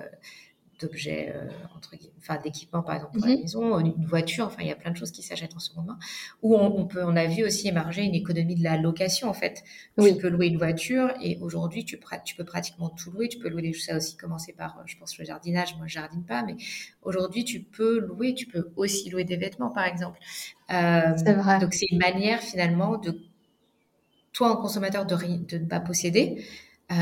d'objets 0.80 1.34
euh, 1.34 1.48
entre 1.76 1.96
enfin 2.18 2.40
d'équipements 2.42 2.82
par 2.82 2.96
exemple 2.96 3.18
pour 3.18 3.28
la 3.28 3.36
mhm. 3.36 3.42
maison, 3.42 3.80
une 3.80 4.06
voiture, 4.06 4.46
enfin 4.46 4.62
il 4.62 4.68
y 4.68 4.72
a 4.72 4.76
plein 4.76 4.92
de 4.92 4.98
choses 4.98 5.12
qui 5.12 5.22
s'achètent 5.22 5.56
en 5.56 5.60
seconde 5.60 5.88
main. 5.88 6.00
Ou 6.42 6.56
on, 6.56 6.86
peut, 6.86 7.04
on 7.04 7.16
a 7.16 7.28
vu 7.28 7.46
aussi 7.46 7.68
émerger 7.68 8.04
une 8.04 8.16
économie 8.16 8.56
de 8.56 8.64
la 8.64 8.78
location 8.78 9.30
en 9.30 9.34
fait. 9.34 9.64
Tu 10.00 10.16
peux 10.16 10.28
louer 10.28 10.48
une 10.48 10.58
voiture 10.58 11.14
et 11.22 11.38
aujourd'hui 11.42 11.86
tu, 11.86 12.00
tu 12.26 12.36
peux 12.36 12.44
pratiquement 12.44 12.90
tout 12.90 13.12
louer. 13.12 13.30
Tu 13.30 13.38
peux 13.38 13.50
louer 13.50 13.62
des 13.62 13.74
choses, 13.74 13.86
ça 13.86 13.96
aussi 13.96 14.18
commencer 14.18 14.54
par, 14.54 14.82
je 14.86 14.98
pense 14.98 15.18
le 15.18 15.26
jardinage. 15.26 15.76
Moi 15.78 15.88
je 15.88 15.94
jardine 15.94 16.24
pas, 16.24 16.44
mais 16.44 16.56
aujourd'hui 17.04 17.44
tu 17.46 17.62
peux 17.62 18.00
louer, 18.00 18.34
tu 18.34 18.48
peux 18.48 18.72
aussi 18.76 19.10
louer 19.10 19.24
des 19.24 19.38
vêtements 19.38 19.70
par 19.70 19.86
exemple. 19.86 20.20
Euh, 20.72 21.14
c'est 21.18 21.34
vrai. 21.34 21.60
Donc 21.60 21.74
c'est 21.74 21.88
une 21.92 22.00
manière 22.00 22.42
finalement 22.42 22.98
de 22.98 23.18
toi 24.36 24.52
en 24.52 24.58
consommateur 24.58 25.06
de, 25.06 25.16
ne 25.16 25.66
pas 25.66 25.80
posséder 25.80 26.46
euh, 26.92 26.96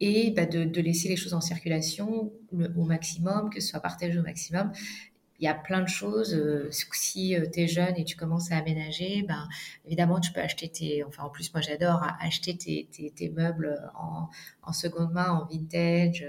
et 0.00 0.30
bah, 0.30 0.46
de, 0.46 0.80
laisser 0.80 1.08
les 1.08 1.16
choses 1.16 1.34
en 1.34 1.40
circulation 1.40 2.30
au 2.52 2.84
maximum, 2.84 3.50
que 3.50 3.60
ce 3.60 3.68
soit 3.68 3.80
partagé 3.80 4.18
au 4.18 4.22
maximum. 4.22 4.70
Il 5.38 5.44
y 5.44 5.48
a 5.48 5.54
plein 5.54 5.80
de 5.80 5.88
choses. 5.88 6.34
Euh, 6.34 6.68
si 6.70 7.34
euh, 7.34 7.46
tu 7.50 7.60
es 7.60 7.66
jeune 7.66 7.96
et 7.96 8.04
tu 8.04 8.14
commences 8.14 8.52
à 8.52 8.58
aménager, 8.58 9.22
ben, 9.22 9.48
évidemment, 9.86 10.20
tu 10.20 10.32
peux 10.32 10.40
acheter 10.40 10.68
tes... 10.68 11.02
Enfin, 11.02 11.22
en 11.22 11.30
plus, 11.30 11.50
moi, 11.54 11.62
j'adore 11.62 12.06
acheter 12.20 12.58
tes, 12.58 13.30
meubles 13.30 13.80
en, 13.94 14.28
en, 14.62 14.72
seconde 14.74 15.12
main, 15.12 15.30
en 15.30 15.46
vintage. 15.46 16.26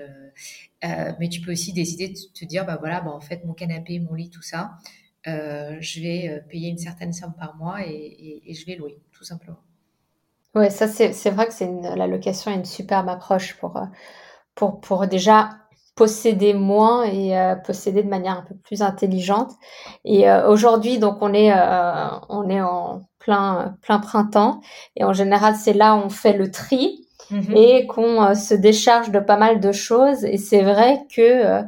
Mais 0.81 1.27
tu 1.29 1.41
peux 1.41 1.51
aussi 1.51 1.73
décider 1.73 2.07
de 2.07 2.19
te 2.33 2.45
dire, 2.45 2.65
bah 2.65 2.77
voilà, 2.79 3.01
bah, 3.01 3.11
en 3.11 3.19
fait, 3.19 3.43
mon 3.43 3.53
canapé, 3.53 3.99
mon 3.99 4.13
lit, 4.13 4.29
tout 4.29 4.41
ça, 4.41 4.77
je 5.25 5.99
vais 5.99 6.41
payer 6.47 6.69
une 6.69 6.77
certaine 6.77 7.11
somme 7.11 7.33
par 7.37 7.57
mois 7.57 7.85
et 7.85 8.53
je 8.53 8.65
vais 8.65 8.75
louer, 8.77 8.97
tout 9.11 9.25
simplement. 9.25 9.59
Ouais, 10.53 10.69
ça 10.69 10.87
c'est 10.87 11.29
vrai 11.29 11.47
que 11.47 11.53
c'est 11.53 11.69
la 11.95 12.07
location 12.07 12.51
est 12.51 12.55
une 12.55 12.65
superbe 12.65 13.07
approche 13.07 13.57
pour, 13.57 13.77
euh, 13.77 13.85
pour 14.55 14.81
pour 14.81 15.07
déjà 15.07 15.51
posséder 15.95 16.53
moins 16.53 17.03
et 17.03 17.37
euh, 17.37 17.55
posséder 17.55 18.03
de 18.03 18.09
manière 18.09 18.39
un 18.39 18.41
peu 18.43 18.55
plus 18.55 18.81
intelligente. 18.81 19.51
Et 20.03 20.29
euh, 20.29 20.49
aujourd'hui 20.49 20.99
donc 20.99 21.19
on 21.21 21.33
est, 21.33 21.53
on 22.29 22.49
est 22.49 22.61
en 22.61 23.01
plein 23.19 23.75
plein 23.81 23.99
printemps 23.99 24.61
et 24.97 25.05
en 25.05 25.13
général 25.13 25.55
c'est 25.55 25.73
là 25.73 25.95
où 25.95 25.99
on 25.99 26.09
fait 26.09 26.33
le 26.33 26.51
tri 26.51 27.07
mmh 27.29 27.55
et 27.55 27.87
qu'on, 27.87 28.35
se 28.35 28.53
décharge 28.53 29.11
de 29.11 29.19
pas 29.19 29.37
mal 29.37 29.61
de 29.61 29.71
choses. 29.71 30.25
Et 30.25 30.37
c'est 30.37 30.63
vrai 30.63 30.99
que, 31.15 31.61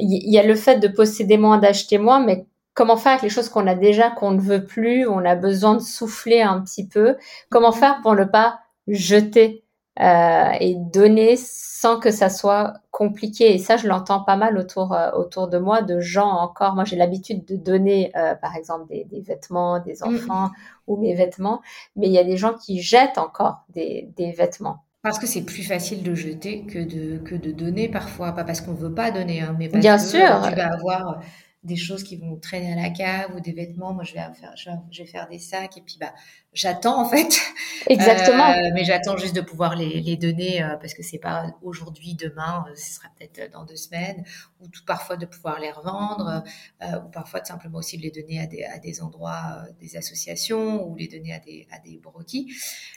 il 0.00 0.32
y 0.32 0.38
a 0.38 0.42
le 0.42 0.54
fait 0.54 0.78
de 0.78 0.88
posséder 0.88 1.36
moins, 1.36 1.58
d'acheter 1.58 1.98
moins 1.98 2.20
mais 2.20 2.46
comment 2.76 2.96
faire 2.98 3.12
avec 3.12 3.22
les 3.22 3.30
choses 3.30 3.48
qu'on 3.48 3.66
a 3.66 3.74
déjà, 3.74 4.10
qu'on 4.10 4.30
ne 4.30 4.40
veut 4.40 4.64
plus, 4.64 5.08
on 5.08 5.24
a 5.24 5.34
besoin 5.34 5.74
de 5.74 5.80
souffler 5.80 6.42
un 6.42 6.60
petit 6.60 6.86
peu. 6.86 7.16
Comment 7.50 7.72
mhm. 7.72 7.78
faire 7.78 8.00
pour 8.02 8.14
ne 8.14 8.24
pas 8.24 8.60
jeter 8.86 9.64
euh, 9.98 10.50
et 10.60 10.74
donner 10.76 11.36
sans 11.38 11.98
que 11.98 12.10
ça 12.10 12.28
soit 12.28 12.74
compliqué. 12.90 13.54
Et 13.54 13.58
ça, 13.58 13.78
je 13.78 13.88
l'entends 13.88 14.22
pas 14.22 14.36
mal 14.36 14.58
autour 14.58 14.92
euh, 14.92 15.10
autour 15.12 15.48
de 15.48 15.56
moi, 15.56 15.80
de 15.80 16.00
gens 16.00 16.28
encore. 16.28 16.74
Moi, 16.74 16.84
j'ai 16.84 16.96
l'habitude 16.96 17.46
de 17.46 17.56
donner, 17.56 18.12
euh, 18.14 18.34
par 18.34 18.54
exemple, 18.54 18.86
des, 18.88 19.04
des, 19.04 19.22
vêtements 19.22 19.80
des 19.80 19.96
mhm. 20.04 20.14
enfants 20.14 20.50
ou 20.86 20.98
mes 20.98 21.14
vêtements, 21.14 21.62
mais 21.96 22.08
il 22.08 22.12
y 22.12 22.18
a 22.18 22.24
des 22.24 22.36
gens 22.36 22.52
qui 22.52 22.82
jettent 22.82 23.16
encore 23.16 23.64
des, 23.70 24.10
des 24.18 24.32
vêtements. 24.32 24.84
Parce 25.00 25.18
que 25.18 25.26
c'est 25.26 25.44
plus 25.44 25.62
facile 25.62 26.02
de 26.02 26.14
jeter 26.14 26.66
que 26.66 26.80
de, 26.80 27.18
que 27.18 27.34
de 27.34 27.52
donner 27.52 27.88
parfois, 27.88 28.32
pas 28.32 28.44
parce 28.44 28.60
qu'on 28.60 28.74
veut 28.74 28.92
pas 28.92 29.10
donner, 29.12 29.40
hein, 29.40 29.56
mais 29.58 29.68
parce 29.68 29.80
Bien 29.80 29.96
que 29.96 30.02
sûr. 30.02 30.42
tu 30.48 30.54
vas 30.54 30.74
avoir 30.74 31.20
des 31.66 31.76
choses 31.76 32.02
qui 32.02 32.16
vont 32.16 32.36
traîner 32.36 32.72
à 32.72 32.76
la 32.76 32.90
cave 32.90 33.34
ou 33.34 33.40
des 33.40 33.52
vêtements. 33.52 33.92
Moi, 33.92 34.04
je 34.04 34.14
vais 34.14 34.20
faire, 34.34 34.54
je 34.56 35.02
vais 35.02 35.08
faire 35.08 35.28
des 35.28 35.38
sacs 35.38 35.76
et 35.76 35.82
puis 35.82 35.96
bah, 36.00 36.12
j'attends 36.56 37.00
en 37.00 37.08
fait. 37.08 37.38
Exactement. 37.88 38.50
Euh, 38.50 38.70
mais 38.74 38.84
j'attends 38.84 39.16
juste 39.16 39.36
de 39.36 39.40
pouvoir 39.40 39.76
les, 39.76 40.00
les 40.00 40.16
donner 40.16 40.62
euh, 40.62 40.76
parce 40.76 40.94
que 40.94 41.02
c'est 41.02 41.18
pas 41.18 41.54
aujourd'hui, 41.62 42.14
demain, 42.14 42.64
euh, 42.68 42.74
ce 42.74 42.94
sera 42.94 43.08
peut-être 43.16 43.52
dans 43.52 43.64
deux 43.64 43.76
semaines 43.76 44.24
ou 44.60 44.68
tout 44.68 44.84
parfois 44.84 45.16
de 45.16 45.26
pouvoir 45.26 45.60
les 45.60 45.70
revendre 45.70 46.42
ou 46.82 47.08
parfois 47.10 47.40
de 47.40 47.46
simplement 47.46 47.78
aussi 47.78 47.98
de 47.98 48.02
les 48.02 48.10
donner 48.10 48.40
à 48.40 48.46
des, 48.46 48.64
à 48.64 48.78
des 48.78 49.02
endroits, 49.02 49.64
des 49.80 49.96
associations 49.96 50.88
ou 50.88 50.96
les 50.96 51.08
donner 51.08 51.34
à 51.34 51.38
des, 51.38 51.68
à 51.70 51.78
des 51.78 51.98
broquis. 51.98 52.52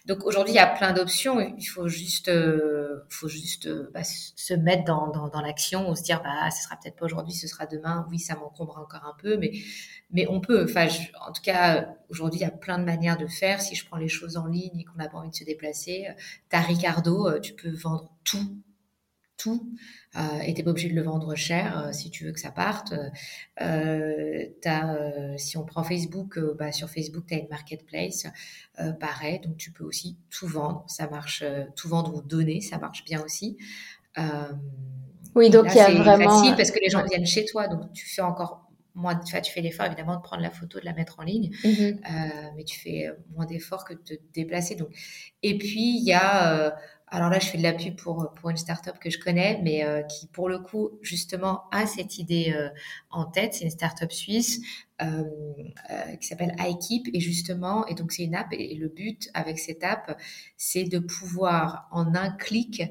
Donc 0.05 0.23
aujourd'hui, 0.23 0.53
il 0.53 0.57
y 0.57 0.59
a 0.59 0.67
plein 0.67 0.93
d'options. 0.93 1.39
Il 1.39 1.65
faut 1.65 1.89
juste, 1.89 2.31
faut 3.09 3.27
juste 3.27 3.67
bah, 3.91 4.03
se 4.03 4.53
mettre 4.53 4.85
dans, 4.85 5.09
dans, 5.09 5.27
dans 5.27 5.41
l'action 5.41 5.89
ou 5.89 5.95
se 5.95 6.03
dire 6.03 6.21
bah 6.23 6.49
ce 6.49 6.63
sera 6.63 6.77
peut-être 6.77 6.95
pas 6.95 7.05
aujourd'hui, 7.05 7.33
ce 7.33 7.47
sera 7.47 7.65
demain. 7.65 8.07
Oui, 8.09 8.19
ça 8.19 8.35
manque 8.35 8.58
encore 8.61 9.05
un 9.05 9.15
peu, 9.21 9.37
mais, 9.37 9.51
mais 10.11 10.27
on 10.27 10.41
peut. 10.41 10.63
Enfin, 10.63 10.87
en 11.27 11.31
tout 11.31 11.41
cas, 11.41 11.95
aujourd'hui, 12.09 12.39
il 12.39 12.43
y 12.43 12.45
a 12.45 12.51
plein 12.51 12.79
de 12.79 12.83
manières 12.83 13.17
de 13.17 13.27
faire. 13.27 13.61
Si 13.61 13.75
je 13.75 13.85
prends 13.85 13.97
les 13.97 14.07
choses 14.07 14.37
en 14.37 14.47
ligne 14.47 14.79
et 14.79 14.83
qu'on 14.83 14.97
n'a 14.97 15.07
pas 15.07 15.17
envie 15.17 15.29
de 15.29 15.35
se 15.35 15.43
déplacer, 15.43 16.07
euh, 16.09 16.13
tu 16.49 16.55
as 16.55 16.61
Ricardo, 16.61 17.27
euh, 17.27 17.39
tu 17.39 17.53
peux 17.53 17.71
vendre 17.71 18.11
tout 18.23 18.61
tout 19.37 19.71
euh, 20.17 20.41
et 20.41 20.53
t'es 20.53 20.63
pas 20.63 20.71
obligé 20.71 20.89
de 20.89 20.95
le 20.95 21.01
vendre 21.01 21.33
cher 21.33 21.91
si 21.93 22.11
tu 22.11 22.25
veux 22.25 22.33
que 22.33 22.41
ça 22.41 22.51
parte. 22.51 22.93
Euh, 23.61 24.45
as, 24.65 25.37
si 25.37 25.55
on 25.55 25.63
prend 25.63 25.81
Facebook, 25.81 26.37
bah, 26.57 26.73
sur 26.73 26.89
Facebook 26.89 27.25
tu 27.25 27.35
as 27.35 27.37
une 27.37 27.47
marketplace, 27.47 28.27
pareil, 28.99 29.39
donc 29.39 29.55
tu 29.55 29.71
peux 29.71 29.85
aussi 29.85 30.17
tout 30.29 30.45
vendre, 30.45 30.83
ça 30.89 31.09
marche, 31.09 31.45
tout 31.77 31.87
vendre 31.87 32.15
ou 32.15 32.21
donner, 32.21 32.59
ça 32.59 32.79
marche 32.79 33.05
bien 33.05 33.23
aussi. 33.23 33.55
Oui, 35.35 35.49
donc 35.49 35.67
il 35.69 35.75
y 35.75 35.79
a 35.79 35.91
vraiment. 35.91 36.29
facile 36.29 36.55
parce 36.55 36.71
que 36.71 36.79
les 36.79 36.89
gens 36.89 37.03
viennent 37.03 37.25
chez 37.25 37.45
toi, 37.45 37.67
donc 37.67 37.91
tu 37.93 38.05
fais 38.05 38.21
encore 38.21 38.69
moins. 38.95 39.19
Enfin, 39.23 39.41
tu 39.41 39.51
fais 39.51 39.61
l'effort 39.61 39.85
évidemment 39.85 40.15
de 40.15 40.21
prendre 40.21 40.41
la 40.41 40.49
photo, 40.49 40.79
de 40.79 40.85
la 40.85 40.93
mettre 40.93 41.19
en 41.19 41.23
ligne, 41.23 41.51
mm-hmm. 41.63 41.97
euh, 41.97 42.49
mais 42.55 42.63
tu 42.63 42.79
fais 42.79 43.09
moins 43.35 43.45
d'efforts 43.45 43.85
que 43.85 43.93
de 43.93 43.99
te 43.99 44.13
déplacer. 44.33 44.75
Donc, 44.75 44.89
et 45.43 45.57
puis 45.57 45.97
il 45.97 46.03
y 46.03 46.13
a. 46.13 46.53
Euh, 46.53 46.71
alors 47.11 47.31
là, 47.31 47.39
je 47.39 47.47
fais 47.47 47.57
de 47.57 47.63
la 47.63 47.73
pub 47.73 47.95
pour 47.95 48.33
pour 48.35 48.51
une 48.51 48.57
startup 48.57 48.99
que 48.99 49.09
je 49.09 49.17
connais, 49.17 49.59
mais 49.63 49.83
euh, 49.83 50.03
qui 50.03 50.27
pour 50.27 50.47
le 50.47 50.59
coup 50.59 50.91
justement 51.01 51.63
a 51.71 51.87
cette 51.87 52.19
idée 52.19 52.53
en 53.09 53.25
tête. 53.25 53.55
C'est 53.55 53.65
une 53.65 53.71
startup 53.71 54.11
suisse 54.11 54.61
qui 54.99 56.27
s'appelle 56.27 56.55
iKeep 56.59 57.07
et 57.13 57.19
justement, 57.19 57.87
et 57.87 57.95
donc 57.95 58.11
c'est 58.11 58.23
une 58.23 58.35
app 58.35 58.47
et 58.51 58.75
le 58.75 58.89
but 58.89 59.29
avec 59.33 59.57
cette 59.57 59.83
app, 59.83 60.19
c'est 60.57 60.83
de 60.83 60.99
pouvoir 60.99 61.87
en 61.91 62.13
un 62.13 62.29
clic 62.31 62.81
euh, 62.81 62.85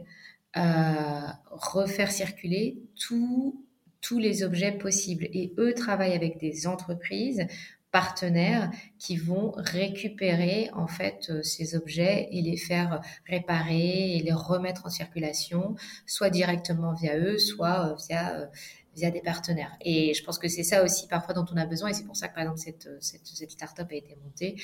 refaire 1.50 2.10
circuler 2.10 2.78
tous 2.96 3.64
tous 4.00 4.18
les 4.18 4.42
objets 4.42 4.72
possibles. 4.72 5.28
Et 5.32 5.52
eux 5.58 5.74
travaillent 5.74 6.14
avec 6.14 6.38
des 6.38 6.66
entreprises 6.66 7.46
partenaires 7.90 8.70
qui 8.98 9.16
vont 9.16 9.52
récupérer 9.56 10.68
en 10.74 10.86
fait 10.86 11.28
euh, 11.30 11.42
ces 11.42 11.74
objets 11.74 12.28
et 12.30 12.42
les 12.42 12.58
faire 12.58 13.00
réparer 13.26 14.16
et 14.16 14.22
les 14.22 14.32
remettre 14.32 14.84
en 14.84 14.90
circulation, 14.90 15.74
soit 16.06 16.28
directement 16.28 16.92
via 16.92 17.16
eux, 17.16 17.38
soit 17.38 17.88
euh, 17.88 17.94
via 18.08 18.50
via 18.94 19.10
des 19.10 19.22
partenaires. 19.22 19.76
Et 19.80 20.12
je 20.12 20.24
pense 20.24 20.38
que 20.38 20.48
c'est 20.48 20.64
ça 20.64 20.82
aussi 20.82 21.06
parfois 21.06 21.32
dont 21.32 21.46
on 21.52 21.56
a 21.56 21.66
besoin, 21.66 21.90
et 21.90 21.94
c'est 21.94 22.04
pour 22.04 22.16
ça 22.16 22.28
que 22.28 22.34
par 22.34 22.42
exemple 22.42 22.58
cette, 22.58 22.88
cette, 23.00 23.26
cette 23.26 23.50
start-up 23.52 23.86
a 23.90 23.94
été 23.94 24.16
montée 24.24 24.56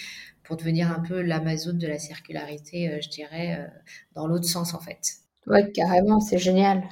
pour 0.42 0.56
devenir 0.56 0.90
un 0.90 1.00
peu 1.00 1.22
l'Amazon 1.22 1.74
de 1.74 1.86
la 1.86 2.00
circularité, 2.00 3.00
je 3.00 3.08
dirais, 3.10 3.70
dans 4.14 4.26
l'autre 4.26 4.46
sens 4.46 4.74
en 4.74 4.80
fait. 4.80 5.23
Ouais, 5.46 5.70
carrément, 5.72 6.20
c'est 6.20 6.38
génial. 6.38 6.82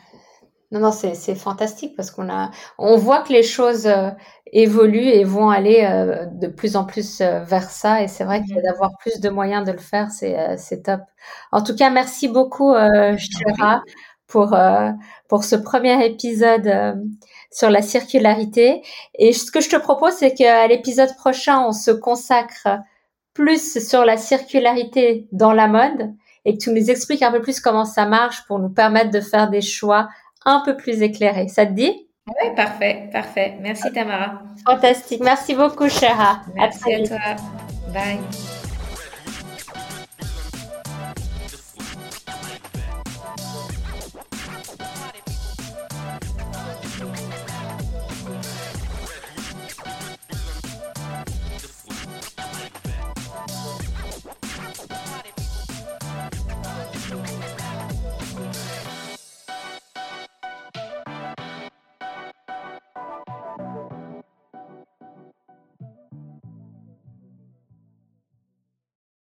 Non, 0.73 0.81
non, 0.81 0.91
c'est 0.93 1.35
fantastique 1.35 1.95
parce 1.97 2.11
qu'on 2.11 2.31
a, 2.31 2.51
on 2.79 2.97
voit 2.97 3.21
que 3.23 3.33
les 3.33 3.43
choses 3.43 3.87
euh, 3.87 4.11
évoluent 4.53 5.01
et 5.09 5.23
vont 5.23 5.51
aller 5.51 5.85
euh, 5.85 6.25
de 6.27 6.47
plus 6.47 6.77
en 6.77 6.87
plus 6.87 7.21
euh, 7.21 7.41
vers 7.45 7.69
ça. 7.71 8.03
Et 8.03 8.09
c'est 8.09 8.25
vrai 8.25 8.41
que 8.41 8.63
d'avoir 8.63 8.91
plus 8.99 9.21
de 9.21 9.29
moyens 9.29 9.67
de 9.67 9.73
le 9.73 9.79
faire, 9.79 10.11
c'est 10.11 10.57
c'est 10.57 10.85
top. 10.85 11.01
En 11.53 11.63
tout 11.63 11.77
cas, 11.77 11.91
merci 11.91 12.27
beaucoup, 12.29 12.73
Chira, 13.19 13.83
pour 14.27 14.57
pour 15.29 15.45
ce 15.45 15.57
premier 15.57 16.07
épisode 16.07 16.97
sur 17.51 17.69
la 17.71 17.83
circularité. 17.83 18.83
Et 19.17 19.35
ce 19.35 19.51
que 19.53 19.61
je 19.61 19.69
te 19.69 19.77
propose, 19.77 20.15
c'est 20.15 20.33
qu'à 20.35 20.67
l'épisode 20.69 21.15
prochain, 21.17 21.61
on 21.67 21.73
se 21.73 21.91
consacre 21.91 22.69
plus 23.35 23.79
sur 23.87 24.05
la 24.07 24.17
circularité 24.17 25.29
dans 25.33 25.53
la 25.53 25.69
mode 25.69 26.15
et 26.45 26.57
que 26.57 26.63
tu 26.63 26.71
nous 26.71 26.91
expliques 26.91 27.23
un 27.23 27.33
peu 27.33 27.41
plus 27.41 27.61
comment 27.61 27.85
ça 27.85 28.07
marche 28.07 28.45
pour 28.47 28.59
nous 28.59 28.71
permettre 28.71 29.11
de 29.11 29.21
faire 29.21 29.49
des 29.51 29.63
choix 29.63 30.09
un 30.45 30.61
peu 30.65 30.77
plus 30.77 31.03
éclairés. 31.03 31.49
Ça 31.49 31.67
te 31.67 31.73
dit? 31.73 32.09
Oui, 32.27 32.55
parfait, 32.55 33.09
parfait. 33.13 33.55
Merci 33.61 33.93
Tamara. 33.93 34.43
Fantastique. 34.65 35.23
Merci 35.25 35.55
beaucoup, 35.55 35.89
Chéra. 35.89 36.41
Merci 36.55 36.95
à, 36.95 36.99
à 36.99 37.07
toi. 37.07 37.19
Bye. 37.93 38.62